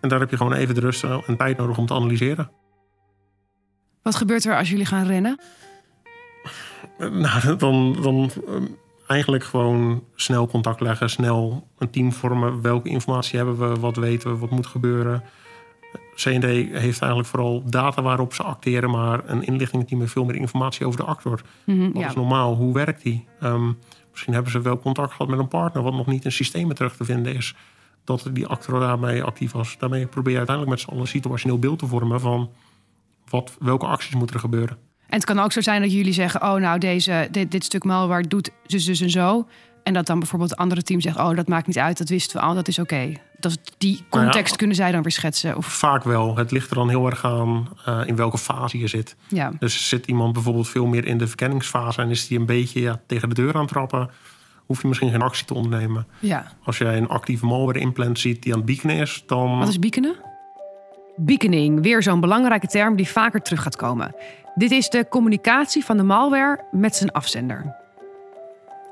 En 0.00 0.08
daar 0.08 0.20
heb 0.20 0.30
je 0.30 0.36
gewoon 0.36 0.52
even 0.52 0.74
de 0.74 0.80
rust 0.80 1.04
en 1.04 1.36
tijd 1.36 1.56
nodig 1.56 1.78
om 1.78 1.86
te 1.86 1.94
analyseren. 1.94 2.50
Wat 4.02 4.14
gebeurt 4.14 4.44
er 4.44 4.56
als 4.56 4.70
jullie 4.70 4.86
gaan 4.86 5.06
rennen? 5.06 5.40
Nou, 6.98 7.56
dan, 7.56 7.96
dan 8.02 8.30
ehm, 8.46 8.66
eigenlijk 9.06 9.44
gewoon 9.44 10.04
snel 10.14 10.46
contact 10.46 10.80
leggen, 10.80 11.10
snel 11.10 11.68
een 11.78 11.90
team 11.90 12.12
vormen. 12.12 12.62
Welke 12.62 12.88
informatie 12.88 13.36
hebben 13.36 13.58
we, 13.58 13.80
wat 13.80 13.96
weten 13.96 14.30
we, 14.30 14.38
wat 14.38 14.50
moet 14.50 14.66
gebeuren. 14.66 15.22
CND 16.22 16.44
heeft 16.44 17.00
eigenlijk 17.00 17.26
vooral 17.26 17.62
data 17.66 18.02
waarop 18.02 18.34
ze 18.34 18.42
acteren, 18.42 18.90
maar 18.90 19.20
een 19.24 19.42
inlichtingenteam 19.42 20.00
heeft 20.00 20.12
veel 20.12 20.24
meer 20.24 20.36
informatie 20.36 20.86
over 20.86 21.00
de 21.00 21.06
actor. 21.06 21.40
Wat 21.64 21.76
ja. 21.94 22.08
is 22.08 22.14
normaal? 22.14 22.54
Hoe 22.54 22.74
werkt 22.74 23.02
die? 23.02 23.26
Ehm, 23.40 23.72
misschien 24.10 24.34
hebben 24.34 24.52
ze 24.52 24.60
wel 24.60 24.78
contact 24.78 25.12
gehad 25.12 25.28
met 25.28 25.38
een 25.38 25.48
partner, 25.48 25.82
wat 25.82 25.92
nog 25.92 26.06
niet 26.06 26.24
in 26.24 26.32
systemen 26.32 26.74
terug 26.76 26.96
te 26.96 27.04
vinden 27.04 27.34
is. 27.34 27.54
Dat 28.04 28.30
die 28.32 28.46
actor 28.46 28.80
daarmee 28.80 29.22
actief 29.22 29.52
was. 29.52 29.76
Daarmee 29.78 30.06
probeer 30.06 30.32
je 30.32 30.38
uiteindelijk 30.38 30.76
met 30.76 30.84
z'n 30.84 30.90
allen 30.90 31.02
een 31.02 31.08
situationeel 31.08 31.58
beeld 31.58 31.78
te 31.78 31.86
vormen 31.86 32.20
van 32.20 32.50
wat, 33.28 33.56
welke 33.58 33.86
acties 33.86 34.14
moeten 34.14 34.36
er 34.36 34.42
gebeuren. 34.42 34.76
En 35.10 35.16
het 35.16 35.24
kan 35.24 35.38
ook 35.38 35.52
zo 35.52 35.60
zijn 35.60 35.82
dat 35.82 35.92
jullie 35.92 36.12
zeggen: 36.12 36.42
Oh, 36.42 36.54
nou, 36.54 36.78
deze, 36.78 37.28
dit, 37.30 37.50
dit 37.50 37.64
stuk 37.64 37.84
malware 37.84 38.28
doet 38.28 38.50
dus, 38.66 38.84
dus 38.84 39.00
en 39.00 39.10
zo. 39.10 39.46
En 39.82 39.92
dat 39.92 40.06
dan 40.06 40.18
bijvoorbeeld 40.18 40.50
het 40.50 40.58
andere 40.58 40.82
team 40.82 41.00
zegt: 41.00 41.16
Oh, 41.18 41.36
dat 41.36 41.48
maakt 41.48 41.66
niet 41.66 41.78
uit, 41.78 41.98
dat 41.98 42.08
wisten 42.08 42.40
we 42.40 42.46
al, 42.46 42.54
dat 42.54 42.68
is 42.68 42.78
oké. 42.78 43.12
Dat 43.38 43.50
is- 43.50 43.72
Die 43.78 44.04
context 44.08 44.56
kunnen 44.56 44.76
zij 44.76 44.92
dan 44.92 45.02
weer 45.02 45.12
schetsen. 45.12 45.56
Of, 45.56 45.66
Vaak 45.66 46.04
wel. 46.04 46.36
Het 46.36 46.50
ligt 46.50 46.70
er 46.70 46.76
dan 46.76 46.88
heel 46.88 47.06
erg 47.06 47.24
aan 47.24 47.68
eh, 47.84 48.00
in 48.06 48.16
welke 48.16 48.38
fase 48.38 48.78
je 48.78 48.86
zit. 48.86 49.16
ja. 49.28 49.52
Dus 49.58 49.88
zit 49.88 50.06
iemand 50.06 50.32
bijvoorbeeld 50.32 50.68
veel 50.68 50.86
meer 50.86 51.06
in 51.06 51.18
de 51.18 51.26
verkenningsfase 51.26 52.02
en 52.02 52.10
is 52.10 52.26
die 52.28 52.38
een 52.38 52.46
beetje 52.46 52.80
ja, 52.80 53.00
tegen 53.06 53.28
de 53.28 53.34
deur 53.34 53.54
aan 53.54 53.60
het 53.60 53.70
trappen, 53.70 54.10
hoef 54.66 54.82
je 54.82 54.88
misschien 54.88 55.10
geen 55.10 55.22
actie 55.22 55.44
te 55.46 55.54
ondernemen. 55.54 56.06
ja. 56.18 56.46
Als 56.64 56.78
jij 56.78 56.96
een 56.96 57.08
actieve 57.08 57.46
malware 57.46 57.78
implant 57.78 58.18
ziet 58.18 58.42
die 58.42 58.52
aan 58.52 58.58
het 58.58 58.66
beacenen 58.66 58.96
is, 58.96 59.22
dan. 59.26 59.58
Wat 59.58 59.68
is 59.68 59.78
beacenen? 59.78 60.14
Beaconing, 61.16 61.82
weer 61.82 62.02
zo'n 62.02 62.20
belangrijke 62.20 62.66
term 62.66 62.96
die 62.96 63.08
vaker 63.08 63.42
terug 63.42 63.62
gaat 63.62 63.76
komen. 63.76 64.14
Dit 64.54 64.70
is 64.70 64.88
de 64.88 65.06
communicatie 65.08 65.84
van 65.84 65.96
de 65.96 66.02
malware 66.02 66.64
met 66.70 66.96
zijn 66.96 67.12
afzender. 67.12 67.76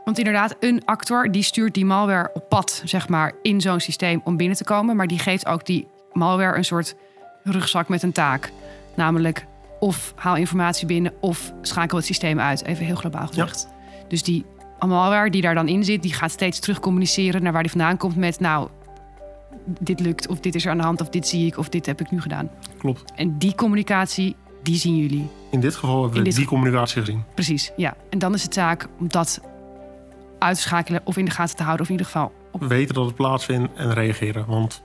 Want 0.08 0.20
inderdaad, 0.20 0.56
een 0.60 0.82
actor 0.84 1.30
die 1.30 1.42
stuurt 1.42 1.74
die 1.74 1.84
malware 1.84 2.30
op 2.34 2.48
pad, 2.48 2.82
zeg 2.84 3.08
maar, 3.08 3.32
in 3.42 3.60
zo'n 3.60 3.80
systeem 3.80 4.20
om 4.24 4.36
binnen 4.36 4.56
te 4.56 4.64
komen. 4.64 4.96
Maar 4.96 5.06
die 5.06 5.18
geeft 5.18 5.46
ook 5.46 5.66
die 5.66 5.86
malware 6.12 6.56
een 6.56 6.64
soort 6.64 6.96
rugzak 7.42 7.88
met 7.88 8.02
een 8.02 8.12
taak. 8.12 8.52
Namelijk, 8.96 9.46
of 9.78 10.12
haal 10.16 10.36
informatie 10.36 10.86
binnen 10.86 11.12
of 11.20 11.52
schakel 11.62 11.96
het 11.96 12.06
systeem 12.06 12.40
uit. 12.40 12.64
Even 12.64 12.84
heel 12.84 12.94
globaal 12.94 13.26
gezegd. 13.26 13.68
Dus 14.08 14.22
die 14.22 14.44
malware 14.86 15.30
die 15.30 15.42
daar 15.42 15.54
dan 15.54 15.68
in 15.68 15.84
zit, 15.84 16.02
die 16.02 16.12
gaat 16.12 16.30
steeds 16.30 16.58
terug 16.58 16.80
communiceren 16.80 17.42
naar 17.42 17.52
waar 17.52 17.62
die 17.62 17.70
vandaan 17.70 17.96
komt 17.96 18.16
met, 18.16 18.40
nou, 18.40 18.68
dit 19.80 20.00
lukt, 20.00 20.28
of 20.28 20.40
dit 20.40 20.54
is 20.54 20.64
er 20.64 20.70
aan 20.70 20.76
de 20.78 20.82
hand, 20.84 21.00
of 21.00 21.08
dit 21.08 21.26
zie 21.28 21.46
ik, 21.46 21.58
of 21.58 21.68
dit 21.68 21.86
heb 21.86 22.00
ik 22.00 22.10
nu 22.10 22.20
gedaan. 22.20 22.50
Klopt. 22.78 23.12
En 23.14 23.38
die 23.38 23.54
communicatie, 23.54 24.36
die 24.62 24.76
zien 24.76 24.96
jullie. 24.96 25.28
In 25.50 25.60
dit 25.60 25.74
geval 25.74 26.02
hebben 26.02 26.18
we 26.22 26.28
die 26.28 26.32
ge- 26.42 26.44
communicatie 26.44 27.00
gezien. 27.00 27.24
Precies, 27.34 27.72
ja. 27.76 27.96
En 28.10 28.18
dan 28.18 28.34
is 28.34 28.42
het 28.42 28.54
zaak 28.54 28.88
om 28.98 29.08
dat 29.08 29.40
uit 30.38 30.56
te 30.56 30.62
schakelen 30.62 31.00
of 31.04 31.16
in 31.16 31.24
de 31.24 31.30
gaten 31.30 31.56
te 31.56 31.62
houden, 31.62 31.82
of 31.86 31.92
in 31.92 31.98
ieder 31.98 32.12
geval 32.12 32.32
op. 32.52 32.60
We 32.60 32.66
weten 32.66 32.94
dat 32.94 33.06
het 33.06 33.14
plaatsvindt 33.14 33.76
en 33.76 33.92
reageren. 33.92 34.46
Want 34.46 34.82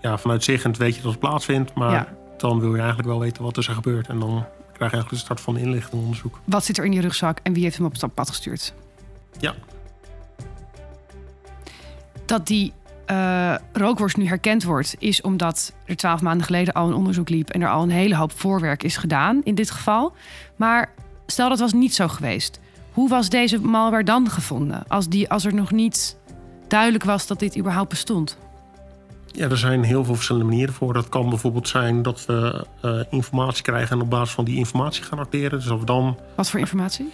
ja, 0.00 0.18
vanuit 0.18 0.44
zichtend 0.44 0.76
weet 0.76 0.96
je 0.96 1.02
dat 1.02 1.10
het 1.10 1.20
plaatsvindt, 1.20 1.74
maar 1.74 1.90
Ja. 1.92 2.08
dan 2.36 2.60
wil 2.60 2.70
je 2.72 2.78
eigenlijk 2.78 3.08
wel 3.08 3.18
weten 3.20 3.42
wat 3.42 3.52
er 3.56 3.68
is 3.68 3.74
gebeurd. 3.74 4.08
En 4.08 4.18
dan 4.18 4.28
krijg 4.72 4.90
je 4.90 4.96
eigenlijk 4.96 5.08
de 5.10 5.16
start 5.16 5.40
van 5.40 5.54
een 5.54 5.60
inlichtingonderzoek. 5.60 6.40
Wat 6.44 6.64
zit 6.64 6.78
er 6.78 6.84
in 6.84 6.90
die 6.90 7.00
rugzak 7.00 7.38
en 7.42 7.52
wie 7.52 7.62
heeft 7.62 7.76
hem 7.76 7.86
op 7.86 7.92
het 8.00 8.14
pad 8.14 8.28
gestuurd? 8.28 8.74
Ja. 9.38 9.54
Dat 12.26 12.46
die 12.46 12.72
eh, 13.06 13.54
rookworst 13.72 14.16
nu 14.16 14.26
herkend 14.26 14.64
wordt, 14.64 14.94
is 14.98 15.20
omdat 15.20 15.72
er 15.84 15.96
twaalf 15.96 16.20
maanden 16.22 16.46
geleden 16.46 16.74
al 16.74 16.86
een 16.88 16.94
onderzoek 16.94 17.28
liep 17.28 17.50
en 17.50 17.60
er 17.62 17.68
al 17.70 17.82
een 17.82 17.90
hele 17.90 18.16
hoop 18.16 18.32
voorwerk 18.32 18.82
is 18.82 18.96
gedaan 18.96 19.40
in 19.44 19.54
dit 19.54 19.70
geval. 19.70 20.12
Maar 20.56 20.90
stel 21.26 21.48
dat 21.48 21.58
was 21.58 21.72
niet 21.72 21.94
zo 21.94 22.08
geweest. 22.08 22.60
Hoe 22.92 23.08
was 23.08 23.28
deze 23.28 23.60
malware 23.60 24.04
dan 24.04 24.30
gevonden? 24.30 24.84
Als, 24.88 25.08
die, 25.08 25.30
als 25.30 25.44
er 25.44 25.54
nog 25.54 25.70
niet 25.70 26.16
duidelijk 26.68 27.04
was 27.04 27.26
dat 27.26 27.38
dit 27.38 27.58
überhaupt 27.58 27.88
bestond. 27.88 28.38
Ja, 29.26 29.48
er 29.48 29.58
zijn 29.58 29.82
heel 29.82 30.04
veel 30.04 30.14
verschillende 30.14 30.48
manieren 30.48 30.74
voor. 30.74 30.92
Dat 30.92 31.08
kan 31.08 31.28
bijvoorbeeld 31.28 31.68
zijn 31.68 32.02
dat 32.02 32.26
we 32.26 32.66
eh, 32.80 33.00
informatie 33.10 33.62
krijgen 33.62 33.96
en 33.96 34.02
op 34.02 34.10
basis 34.10 34.34
van 34.34 34.44
die 34.44 34.56
informatie 34.56 35.02
gaan 35.02 35.18
acteren. 35.18 35.58
Dus 35.58 35.68
we 35.68 35.84
dan 35.84 36.16
Wat 36.34 36.50
voor 36.50 36.60
informatie? 36.60 37.12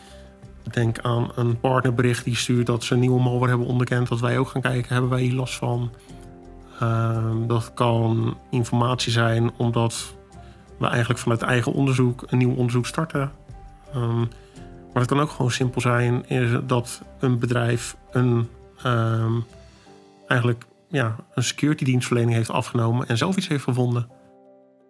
Denk 0.71 0.99
aan 0.99 1.31
een 1.35 1.61
partnerbericht 1.61 2.25
die 2.25 2.37
stuurt 2.37 2.67
dat 2.67 2.85
ze 2.85 2.95
een 2.95 3.01
nieuwe 3.01 3.21
malware 3.21 3.49
hebben 3.49 3.67
onderkend. 3.67 4.09
Dat 4.09 4.21
wij 4.21 4.39
ook 4.39 4.49
gaan 4.49 4.63
kijken, 4.63 4.93
hebben 4.93 5.11
wij 5.11 5.23
hier 5.23 5.35
last 5.35 5.55
van? 5.55 5.91
Ehm, 6.81 7.47
dat 7.47 7.75
kan 7.75 8.37
informatie 8.51 9.13
zijn 9.13 9.51
omdat 9.57 10.15
we 10.79 10.87
eigenlijk 10.87 11.21
vanuit 11.21 11.43
eigen 11.43 11.73
onderzoek 11.73 12.25
een 12.27 12.39
nieuw 12.39 12.55
onderzoek 12.55 12.87
starten. 12.87 13.31
Ehm, 13.95 14.25
maar 14.99 15.07
het 15.07 15.17
kan 15.17 15.27
ook 15.27 15.35
gewoon 15.35 15.51
simpel 15.51 15.81
zijn 15.81 16.29
is 16.29 16.51
dat 16.67 17.03
een 17.19 17.39
bedrijf 17.39 17.97
een, 18.11 18.49
ehm, 18.83 19.33
eigenlijk, 20.27 20.65
ja, 20.89 21.17
een 21.35 21.43
security 21.43 21.85
dienstverlening 21.85 22.37
heeft 22.37 22.51
afgenomen 22.51 23.09
en 23.09 23.17
zelf 23.17 23.37
iets 23.37 23.49
heeft 23.49 23.65
gevonden. 23.65 24.09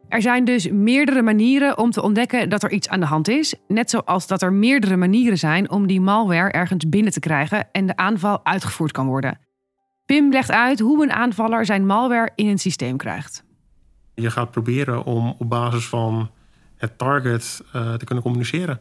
Er 0.08 0.22
zijn 0.22 0.44
dus 0.44 0.70
meerdere 0.70 1.22
manieren 1.22 1.78
om 1.78 1.90
te 1.90 2.02
ontdekken 2.02 2.48
dat 2.48 2.62
er 2.62 2.70
iets 2.70 2.88
aan 2.88 3.00
de 3.00 3.06
hand 3.06 3.28
is. 3.28 3.54
Net 3.66 3.90
zoals 3.90 4.26
dat 4.26 4.42
er 4.42 4.52
meerdere 4.52 4.96
manieren 4.96 5.38
zijn 5.38 5.70
om 5.70 5.86
die 5.86 6.00
malware 6.00 6.50
ergens 6.50 6.88
binnen 6.88 7.12
te 7.12 7.20
krijgen 7.20 7.68
en 7.72 7.86
de 7.86 7.96
aanval 7.96 8.44
uitgevoerd 8.44 8.92
kan 8.92 9.06
worden. 9.06 9.38
Pim 10.06 10.30
legt 10.30 10.50
uit 10.50 10.80
hoe 10.80 11.02
een 11.02 11.12
aanvaller 11.12 11.64
zijn 11.64 11.86
malware 11.86 12.30
in 12.34 12.46
een 12.46 12.58
systeem 12.58 12.96
krijgt. 12.96 13.44
Je 14.14 14.30
gaat 14.30 14.50
proberen 14.50 15.04
om 15.04 15.34
op 15.38 15.48
basis 15.48 15.86
van 15.86 16.30
het 16.76 16.98
target 16.98 17.62
eh, 17.72 17.94
te 17.94 18.04
kunnen 18.04 18.24
communiceren. 18.24 18.80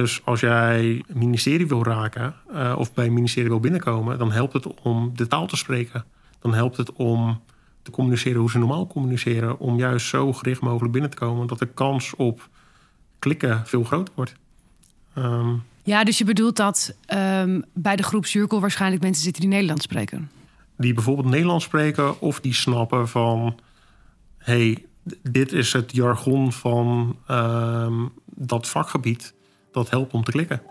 Dus 0.00 0.20
als 0.24 0.40
jij 0.40 1.02
een 1.06 1.18
ministerie 1.18 1.66
wil 1.66 1.84
raken 1.84 2.34
eh, 2.54 2.74
of 2.78 2.94
bij 2.94 3.06
een 3.06 3.12
ministerie 3.12 3.48
wil 3.50 3.60
binnenkomen, 3.60 4.18
dan 4.18 4.32
helpt 4.32 4.52
het 4.52 4.66
om 4.82 5.12
de 5.14 5.26
taal 5.26 5.46
te 5.46 5.56
spreken. 5.56 6.04
Dan 6.38 6.54
helpt 6.54 6.76
het 6.76 6.92
om 6.92 7.40
te 7.82 7.90
communiceren 7.90 8.40
hoe 8.40 8.50
ze 8.50 8.58
normaal 8.58 8.86
communiceren, 8.86 9.58
om 9.58 9.76
juist 9.78 10.06
zo 10.06 10.32
gericht 10.32 10.60
mogelijk 10.60 10.92
binnen 10.92 11.10
te 11.10 11.16
komen 11.16 11.46
dat 11.46 11.58
de 11.58 11.66
kans 11.66 12.14
op 12.16 12.48
klikken 13.18 13.66
veel 13.66 13.84
groter 13.84 14.14
wordt. 14.16 14.34
Ehm, 15.14 15.54
Ja, 15.82 16.04
dus 16.04 16.18
je 16.18 16.24
bedoelt 16.24 16.56
dat 16.56 16.94
ehm, 17.06 17.60
bij 17.74 17.96
de 17.96 18.02
groep 18.02 18.26
Cirkel 18.26 18.60
waarschijnlijk 18.60 19.02
mensen 19.02 19.22
zitten 19.22 19.42
die 19.42 19.50
Nederlands 19.50 19.82
spreken. 19.84 20.30
Die 20.76 20.94
bijvoorbeeld 20.94 21.28
Nederlands 21.28 21.64
spreken 21.64 22.20
of 22.20 22.40
die 22.40 22.54
snappen 22.54 23.08
van... 23.08 23.58
hey, 24.38 24.84
d- 25.08 25.16
dit 25.22 25.52
is 25.52 25.72
het 25.72 25.92
jargon 25.94 26.52
van 26.52 27.16
ehm, 27.26 27.94
dat 28.24 28.68
vakgebied. 28.68 29.34
Dat 29.72 29.90
helpt 29.90 30.12
om 30.12 30.24
te 30.24 30.30
klikken. 30.30 30.62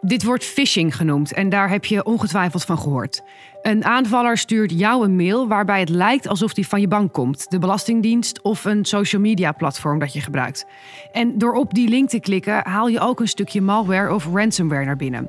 Dit 0.00 0.24
wordt 0.24 0.44
phishing 0.44 0.96
genoemd 0.96 1.32
en 1.32 1.48
daar 1.48 1.68
heb 1.70 1.84
je 1.84 2.04
ongetwijfeld 2.04 2.64
van 2.64 2.78
gehoord. 2.78 3.22
Een 3.62 3.84
aanvaller 3.84 4.38
stuurt 4.38 4.78
jou 4.78 5.04
een 5.04 5.16
mail 5.16 5.48
waarbij 5.48 5.80
het 5.80 5.88
lijkt 5.88 6.28
alsof 6.28 6.54
die 6.54 6.68
van 6.68 6.80
je 6.80 6.88
bank 6.88 7.12
komt, 7.12 7.50
de 7.50 7.58
Belastingdienst 7.58 8.42
of 8.42 8.64
een 8.64 8.84
social 8.84 9.22
media 9.22 9.52
platform 9.52 9.98
dat 9.98 10.12
je 10.12 10.20
gebruikt. 10.20 10.66
En 11.12 11.38
door 11.38 11.52
op 11.52 11.74
die 11.74 11.88
link 11.88 12.08
te 12.08 12.20
klikken 12.20 12.64
haal 12.64 12.88
je 12.88 13.00
ook 13.00 13.20
een 13.20 13.28
stukje 13.28 13.60
malware 13.60 14.14
of 14.14 14.28
ransomware 14.32 14.84
naar 14.84 14.96
binnen. 14.96 15.28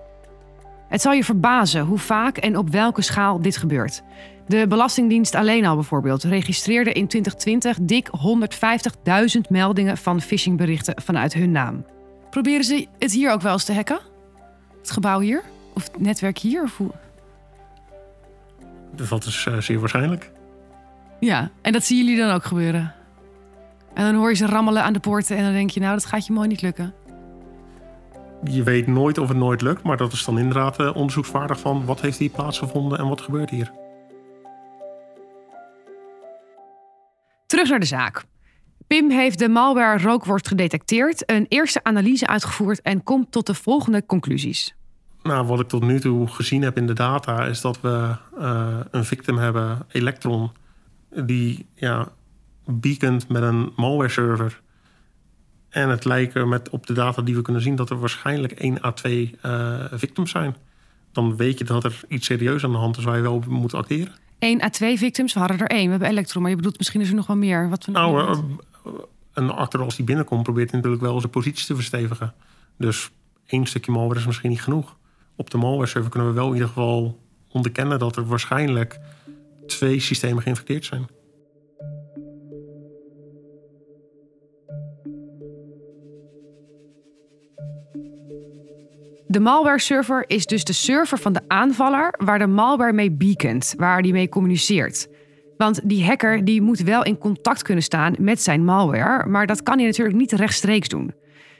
Het 0.88 1.02
zal 1.02 1.14
je 1.14 1.24
verbazen 1.24 1.82
hoe 1.82 1.98
vaak 1.98 2.38
en 2.38 2.58
op 2.58 2.70
welke 2.70 3.02
schaal 3.02 3.42
dit 3.42 3.58
gebeurt. 3.58 4.04
De 4.48 4.66
Belastingdienst 4.68 5.36
alleen 5.36 5.66
al 5.66 5.76
bijvoorbeeld 5.76 6.24
registreerde 6.24 6.92
in 6.92 7.08
2020 7.08 7.78
dik 7.82 8.10
150.000 9.36 9.42
meldingen 9.50 9.98
van 9.98 10.22
phishingberichten 10.22 11.02
vanuit 11.02 11.34
hun 11.34 11.52
naam. 11.52 11.86
Proberen 12.30 12.64
ze 12.64 12.88
het 13.00 13.12
hier 13.12 13.32
ook 13.32 13.42
wel 13.42 13.54
eens 13.54 13.64
te 13.64 13.74
hacken? 13.74 14.00
Het 14.80 14.92
gebouw 14.92 15.20
hier? 15.20 15.44
Of 15.74 15.84
het 15.84 16.00
netwerk 16.00 16.38
hier? 16.38 16.64
Of 16.64 16.78
hoe? 16.78 16.92
Dat 18.96 19.26
is 19.26 19.46
eh, 19.48 19.58
zeer 19.58 19.80
waarschijnlijk. 19.80 20.32
Ja, 21.20 21.52
en 21.62 21.72
dat 21.72 21.84
zien 21.84 21.98
jullie 21.98 22.18
dan 22.18 22.32
ook 22.32 22.44
gebeuren. 22.44 22.94
En 23.94 24.06
dan 24.06 24.16
hoor 24.16 24.30
je 24.30 24.36
ze 24.36 24.46
rammelen 24.46 24.84
aan 24.84 24.94
de 24.94 25.00
poorten 25.00 25.38
en 25.38 25.44
dan 25.44 25.54
denk 25.54 25.70
je, 25.70 25.80
nou, 25.80 25.94
dat 25.94 26.06
gaat 26.06 26.26
je 26.26 26.34
mooi 26.34 26.48
niet 26.48 26.62
lukken. 26.62 26.94
Je 28.44 28.64
weet 28.64 28.88
nooit 28.88 29.18
of 29.18 29.28
het 29.28 29.38
nooit 29.38 29.62
lukt, 29.62 29.84
maar 29.84 29.98
dat 29.98 30.12
is 30.14 30.26
dan 30.26 30.40
inderdaad 30.40 30.80
eh, 30.80 30.96
onderzoekswaardig 30.96 31.60
van... 31.60 31.86
wat 31.86 32.02
heeft 32.02 32.18
hier 32.18 32.30
plaatsgevonden 32.30 33.00
en 33.00 33.08
wat 33.08 33.22
gebeurt 33.22 33.50
hier? 33.50 33.72
Terug 37.46 37.70
naar 37.70 37.80
de 37.80 37.86
zaak. 37.86 38.24
Pim 38.88 39.10
heeft 39.10 39.40
de 39.40 39.50
malware 39.50 40.04
rookworst 40.04 40.48
gedetecteerd, 40.48 41.32
een 41.32 41.46
eerste 41.50 41.84
analyse 41.84 42.28
uitgevoerd 42.28 42.82
en 42.82 43.04
komt 43.04 43.32
tot 43.32 43.46
de 43.46 43.54
volgende 43.54 44.06
conclusies. 44.06 44.76
Nou, 45.24 45.46
wat 45.46 45.60
ik 45.60 45.68
tot 45.68 45.84
nu 45.84 46.00
toe 46.00 46.28
gezien 46.28 46.62
heb 46.62 46.78
in 46.78 46.88
de 46.88 46.94
data... 46.94 47.46
is 47.46 47.62
dat 47.62 47.82
we 47.82 48.16
eh, 48.40 48.80
een 48.92 49.06
victim 49.06 49.38
hebben, 49.38 49.86
Electron... 49.92 50.52
die 51.10 51.66
ja, 51.76 52.08
beacont 52.66 53.30
met 53.30 53.42
een 53.42 53.74
malware 53.76 54.10
server... 54.10 54.62
En 55.70 55.90
het 55.90 56.06
lijken 56.06 56.50
met 56.50 56.70
op 56.70 56.88
de 56.88 56.94
data 56.94 57.22
die 57.22 57.36
we 57.36 57.42
kunnen 57.42 57.62
zien 57.62 57.76
dat 57.76 57.90
er 57.90 58.00
waarschijnlijk 58.00 58.52
1 58.52 58.84
à 58.84 58.92
2 58.92 59.36
eh, 59.42 59.86
victims 59.92 60.32
zijn. 60.32 60.56
Dan 61.12 61.36
weet 61.36 61.58
je 61.58 61.64
dat 61.64 61.84
er 61.84 62.00
iets 62.08 62.26
serieus 62.26 62.64
aan 62.64 62.72
de 62.72 62.78
hand 62.78 62.98
is 62.98 63.04
waar 63.04 63.16
je 63.16 63.22
wel 63.22 63.34
op 63.34 63.46
moet 63.46 63.74
acteren. 63.74 64.14
1 64.40 64.62
à 64.64 64.70
2 64.70 64.98
victims, 64.98 65.34
we 65.34 65.40
hadden 65.40 65.60
er 65.60 65.68
één. 65.70 65.84
We 65.86 65.90
hebben 65.92 66.10
Electron, 66.10 66.42
maar 66.42 66.52
je 66.52 66.58
bedoelt 66.58 66.78
misschien 66.78 67.02
is 67.02 67.10
er 67.10 67.16
nog 67.16 67.28
wel 67.28 67.36
meer. 67.38 67.70
Wat 67.70 67.86
we 67.86 67.92
Nou, 67.92 68.20
eh, 68.22 68.28
weten. 68.28 68.60
een 69.34 69.50
actor 69.52 69.82
als 69.82 69.96
die 69.96 70.06
binnenkomt 70.06 70.44
probeert 70.44 70.72
natuurlijk 70.72 71.02
wel 71.02 71.20
zijn 71.20 71.32
positie 71.32 71.66
te 71.66 71.76
verstevigen. 71.76 72.34
Dus 72.78 73.10
één 73.46 73.66
stukje 73.66 73.92
malware 73.92 74.20
is 74.20 74.26
misschien 74.26 74.50
niet 74.50 74.62
genoeg. 74.62 74.96
Op 75.36 75.50
de 75.50 75.58
malware 75.58 75.88
server 75.88 76.12
kunnen 76.12 76.30
we 76.30 76.36
wel 76.36 76.48
in 76.48 76.54
ieder 76.54 76.68
geval 76.68 77.20
onderkennen 77.52 78.00
dat 78.00 78.16
er 78.16 78.26
waarschijnlijk 78.28 79.00
twee 79.68 80.00
systemen 80.00 80.42
geïnfecteerd 80.44 80.86
zijn. 80.86 81.08
De 89.30 89.40
malware 89.40 89.80
server 89.80 90.24
is 90.28 90.46
dus 90.46 90.64
de 90.64 90.74
server 90.74 91.18
van 91.18 91.34
de 91.34 91.42
aanvaller 91.48 92.14
waar 92.18 92.40
de 92.40 92.48
malware 92.48 92.94
mee 92.94 93.12
beacont, 93.12 93.74
waar 93.78 94.02
die 94.02 94.12
mee 94.12 94.30
communiceert. 94.30 95.08
Want 95.58 95.90
die 95.90 96.06
hacker 96.06 96.46
die 96.46 96.62
moet 96.62 96.80
wel 96.80 97.04
in 97.04 97.18
contact 97.18 97.62
kunnen 97.62 97.84
staan 97.84 98.16
met 98.20 98.42
zijn 98.42 98.66
malware, 98.66 99.26
maar 99.26 99.48
dat 99.48 99.64
kan 99.64 99.78
hij 99.78 99.86
natuurlijk 99.86 100.18
niet 100.18 100.32
rechtstreeks 100.32 100.88
doen. 100.88 101.14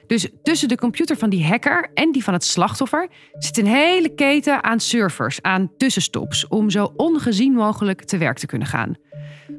Dus 0.06 0.28
tussen 0.42 0.68
de 0.68 0.76
computer 0.76 1.16
van 1.16 1.30
die 1.30 1.46
hacker 1.46 1.90
en 1.94 2.12
die 2.12 2.24
van 2.24 2.34
het 2.34 2.44
slachtoffer 2.44 3.08
zit 3.38 3.58
een 3.58 3.66
hele 3.66 4.14
keten 4.14 4.64
aan 4.64 4.80
servers, 4.80 5.42
aan 5.42 5.70
tussenstops, 5.76 6.46
om 6.46 6.70
zo 6.70 6.92
ongezien 6.96 7.52
mogelijk 7.52 8.04
te 8.04 8.18
werk 8.18 8.38
te 8.38 8.46
kunnen 8.46 8.68
gaan. 8.68 8.96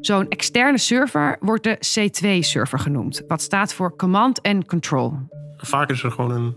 Zo'n 0.01 0.27
externe 0.27 0.77
server 0.77 1.37
wordt 1.39 1.63
de 1.63 1.77
C2-server 1.77 2.79
genoemd, 2.79 3.23
wat 3.27 3.41
staat 3.41 3.73
voor 3.73 3.95
Command 3.95 4.41
and 4.41 4.65
Control. 4.65 5.13
Vaak 5.57 5.89
is 5.89 6.03
er 6.03 6.11
gewoon 6.11 6.31
een, 6.31 6.55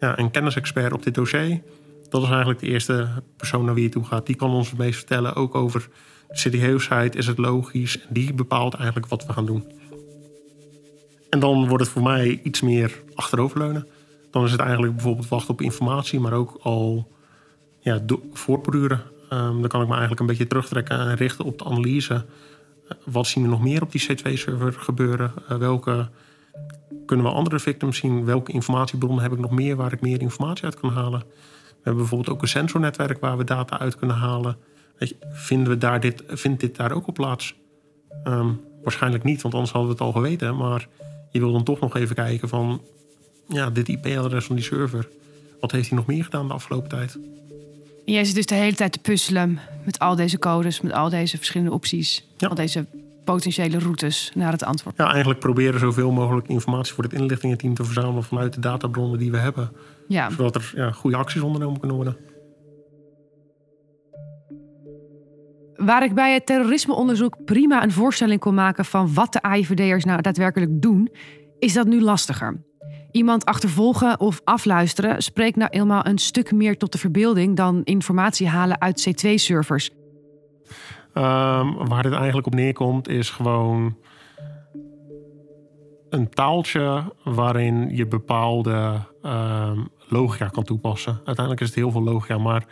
ja, 0.00 0.18
een 0.18 0.30
kennisexpert 0.30 0.92
op 0.92 1.02
dit 1.02 1.14
dossier. 1.14 1.62
Dat 2.08 2.22
is 2.22 2.28
eigenlijk 2.28 2.60
de 2.60 2.66
eerste 2.66 3.08
persoon 3.36 3.64
naar 3.64 3.74
wie 3.74 3.84
je 3.84 3.90
toe 3.90 4.04
gaat. 4.04 4.26
Die 4.26 4.36
kan 4.36 4.50
ons 4.50 4.70
het 4.70 4.78
meest 4.78 4.96
vertellen, 4.96 5.34
ook 5.34 5.54
over 5.54 5.88
serieusheid, 6.30 7.16
is 7.16 7.26
het 7.26 7.38
logisch. 7.38 8.06
Die 8.08 8.34
bepaalt 8.34 8.74
eigenlijk 8.74 9.06
wat 9.06 9.26
we 9.26 9.32
gaan 9.32 9.46
doen. 9.46 9.64
En 11.30 11.40
dan 11.40 11.68
wordt 11.68 11.84
het 11.84 11.92
voor 11.92 12.02
mij 12.02 12.40
iets 12.42 12.60
meer 12.60 13.02
achteroverleunen. 13.14 13.86
Dan 14.30 14.44
is 14.44 14.50
het 14.50 14.60
eigenlijk 14.60 14.94
bijvoorbeeld 14.94 15.28
wachten 15.28 15.50
op 15.50 15.60
informatie, 15.60 16.20
maar 16.20 16.32
ook 16.32 16.58
al 16.62 17.12
ja, 17.78 18.02
voortborduren. 18.32 19.02
Ehm, 19.28 19.60
dan 19.60 19.68
kan 19.68 19.80
ik 19.80 19.86
me 19.86 19.92
eigenlijk 19.92 20.20
een 20.20 20.26
beetje 20.26 20.46
terugtrekken 20.46 20.98
en 20.98 21.14
richten 21.14 21.44
op 21.44 21.58
de 21.58 21.64
analyse. 21.64 22.14
Eh, 22.88 22.96
wat 23.04 23.26
zien 23.26 23.42
we 23.42 23.48
nog 23.48 23.62
meer 23.62 23.82
op 23.82 23.92
die 23.92 24.06
C2-server 24.08 24.72
gebeuren? 24.72 25.32
Eh, 25.48 25.56
welke 25.56 26.08
kunnen 27.06 27.26
we 27.26 27.32
andere 27.32 27.58
victims 27.58 27.98
zien? 27.98 28.24
Welke 28.24 28.52
informatiebronnen 28.52 29.22
heb 29.22 29.32
ik 29.32 29.38
nog 29.38 29.50
meer 29.50 29.76
waar 29.76 29.92
ik 29.92 30.00
meer 30.00 30.20
informatie 30.20 30.64
uit 30.64 30.80
kan 30.80 30.90
halen? 30.90 31.20
We 31.20 31.76
hebben 31.86 32.02
bijvoorbeeld 32.02 32.36
ook 32.36 32.42
een 32.42 32.48
sensornetwerk 32.48 33.20
waar 33.20 33.36
we 33.36 33.44
data 33.44 33.78
uit 33.78 33.96
kunnen 33.96 34.16
halen. 34.16 34.56
Weet 34.98 35.08
je, 35.08 35.16
vinden 35.32 35.68
we 35.68 35.78
daar 35.78 36.00
dit, 36.00 36.22
vindt 36.26 36.60
dit 36.60 36.76
daar 36.76 36.92
ook 36.92 37.06
op 37.06 37.14
plaats? 37.14 37.54
Ehm, 38.24 38.48
waarschijnlijk 38.82 39.24
niet, 39.24 39.42
want 39.42 39.54
anders 39.54 39.72
hadden 39.72 39.90
we 39.90 39.96
het 39.96 40.06
al 40.06 40.20
geweten. 40.20 40.56
Maar 40.56 40.88
je 41.30 41.38
wil 41.38 41.52
dan 41.52 41.64
toch 41.64 41.80
nog 41.80 41.96
even 41.96 42.14
kijken 42.14 42.48
van... 42.48 42.82
ja, 43.48 43.70
dit 43.70 43.88
IP-adres 43.88 44.44
van 44.44 44.56
die 44.56 44.64
server... 44.64 45.08
wat 45.60 45.72
heeft 45.72 45.88
hij 45.88 45.98
nog 45.98 46.06
meer 46.06 46.24
gedaan 46.24 46.48
de 46.48 46.54
afgelopen 46.54 46.88
tijd? 46.88 47.18
En 48.06 48.12
jij 48.12 48.24
zit 48.24 48.34
dus 48.34 48.46
de 48.46 48.54
hele 48.54 48.76
tijd 48.76 48.92
te 48.92 48.98
puzzelen 48.98 49.58
met 49.84 49.98
al 49.98 50.16
deze 50.16 50.38
codes, 50.38 50.80
met 50.80 50.92
al 50.92 51.08
deze 51.10 51.36
verschillende 51.36 51.72
opties, 51.72 52.24
Ja. 52.36 52.48
al 52.48 52.54
deze 52.54 52.86
potentiële 53.32 53.78
routes 53.78 54.30
naar 54.34 54.52
het 54.52 54.64
antwoord. 54.64 54.96
Ja, 54.96 55.08
eigenlijk 55.10 55.40
proberen 55.40 55.80
zoveel 55.80 56.10
mogelijk 56.10 56.48
informatie 56.48 56.94
voor 56.94 57.04
het 57.04 57.12
inlichtingenteam 57.12 57.74
te 57.74 57.84
verzamelen... 57.84 58.22
vanuit 58.22 58.52
de 58.52 58.60
databronnen 58.60 59.18
die 59.18 59.30
we 59.30 59.36
hebben. 59.36 59.72
Ja, 60.08 60.30
Zodat 60.30 60.54
er 60.54 60.72
ja, 60.74 60.90
goede 60.90 61.16
acties 61.16 61.40
ondernomen 61.40 61.78
kunnen 61.78 61.96
worden. 61.96 62.16
waar 65.80 66.04
ik 66.04 66.14
bij 66.14 66.32
het 66.32 66.46
terrorismeonderzoek 66.46 67.44
prima 67.44 67.82
een 67.82 67.92
voorstelling 67.92 68.40
kon 68.40 68.54
maken 68.54 68.84
van 68.84 69.14
wat 69.14 69.32
de 69.32 69.42
AIVD'ers 69.42 70.04
nou 70.04 70.20
daadwerkelijk 70.20 70.82
doen, 70.82 71.08
is 71.58 71.72
dat 71.72 71.86
nu 71.86 72.00
lastiger. 72.00 72.64
Iemand 73.10 73.44
achtervolgen 73.44 74.20
of 74.20 74.40
afluisteren 74.44 75.22
spreekt 75.22 75.56
nou 75.56 75.70
eenmaal 75.70 76.06
een 76.06 76.18
stuk 76.18 76.52
meer 76.52 76.76
tot 76.76 76.92
de 76.92 76.98
verbeelding 76.98 77.56
dan 77.56 77.80
informatie 77.84 78.48
halen 78.48 78.80
uit 78.80 79.08
C2-servers. 79.08 79.90
Ehm, 81.14 81.72
waar 81.74 82.02
dit 82.02 82.12
eigenlijk 82.12 82.46
op 82.46 82.54
neerkomt, 82.54 83.08
is 83.08 83.30
gewoon 83.30 83.96
een 86.10 86.28
taaltje 86.28 87.12
waarin 87.24 87.96
je 87.96 88.06
bepaalde 88.06 88.98
ehm, 89.22 89.78
logica 90.08 90.48
kan 90.48 90.64
toepassen. 90.64 91.12
Uiteindelijk 91.14 91.60
is 91.60 91.66
het 91.66 91.76
heel 91.76 91.90
veel 91.90 92.02
logica, 92.02 92.38
maar 92.38 92.64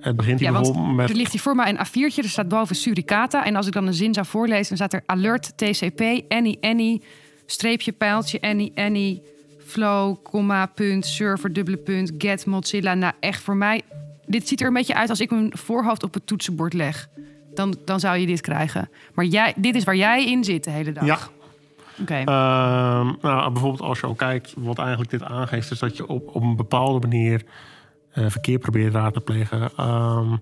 het 0.00 0.16
begint 0.16 0.40
hier 0.40 0.50
Ja, 0.50 0.54
bijvoorbeeld 0.54 0.94
met. 0.94 1.10
Er 1.10 1.16
ligt 1.16 1.32
hier 1.32 1.40
voor 1.40 1.54
mij 1.54 1.68
een 1.68 1.86
A4'tje, 1.86 2.22
er 2.22 2.28
staat 2.28 2.48
boven 2.48 2.76
Suricata. 2.76 3.44
En 3.44 3.56
als 3.56 3.66
ik 3.66 3.72
dan 3.72 3.86
een 3.86 3.94
zin 3.94 4.14
zou 4.14 4.26
voorlezen, 4.26 4.68
dan 4.68 4.76
staat 4.76 4.92
er 4.92 5.02
alert 5.06 5.58
TCP, 5.58 6.00
any, 6.28 6.56
any, 6.60 7.00
streepje, 7.46 7.92
pijltje, 7.92 8.40
any, 8.40 8.72
any, 8.74 9.22
flow, 9.58 10.16
komma, 10.22 10.66
punt, 10.66 11.06
server, 11.06 11.52
dubbele 11.52 11.76
punt, 11.76 12.12
get, 12.18 12.46
Mozilla. 12.46 12.94
Nou, 12.94 13.12
echt 13.20 13.42
voor 13.42 13.56
mij, 13.56 13.82
dit 14.26 14.48
ziet 14.48 14.60
er 14.60 14.66
een 14.66 14.72
beetje 14.72 14.94
uit 14.94 15.10
als 15.10 15.20
ik 15.20 15.30
mijn 15.30 15.56
voorhoofd 15.56 16.02
op 16.02 16.14
het 16.14 16.26
toetsenbord 16.26 16.72
leg. 16.72 17.08
Dan, 17.54 17.76
dan 17.84 18.00
zou 18.00 18.18
je 18.18 18.26
dit 18.26 18.40
krijgen. 18.40 18.90
Maar 19.14 19.24
jij, 19.24 19.54
dit 19.56 19.74
is 19.74 19.84
waar 19.84 19.96
jij 19.96 20.26
in 20.26 20.44
zit 20.44 20.64
de 20.64 20.70
hele 20.70 20.92
dag. 20.92 21.04
Ja, 21.04 21.18
Oké. 22.00 22.14
Ehm, 22.14 23.12
nou, 23.20 23.52
bijvoorbeeld 23.52 23.80
als 23.80 24.00
je 24.00 24.06
al 24.06 24.14
kijkt, 24.14 24.54
wat 24.56 24.78
eigenlijk 24.78 25.10
dit 25.10 25.22
aangeeft, 25.22 25.70
is 25.70 25.78
dat 25.78 25.96
je 25.96 26.06
op, 26.06 26.34
op 26.34 26.42
een 26.42 26.56
bepaalde 26.56 27.08
manier 27.08 27.42
eh, 28.10 28.24
verkeer 28.28 28.58
probeert 28.58 28.94
raad 28.94 29.14
te 29.14 29.20
plegen. 29.20 29.70
Ehm, 29.76 30.36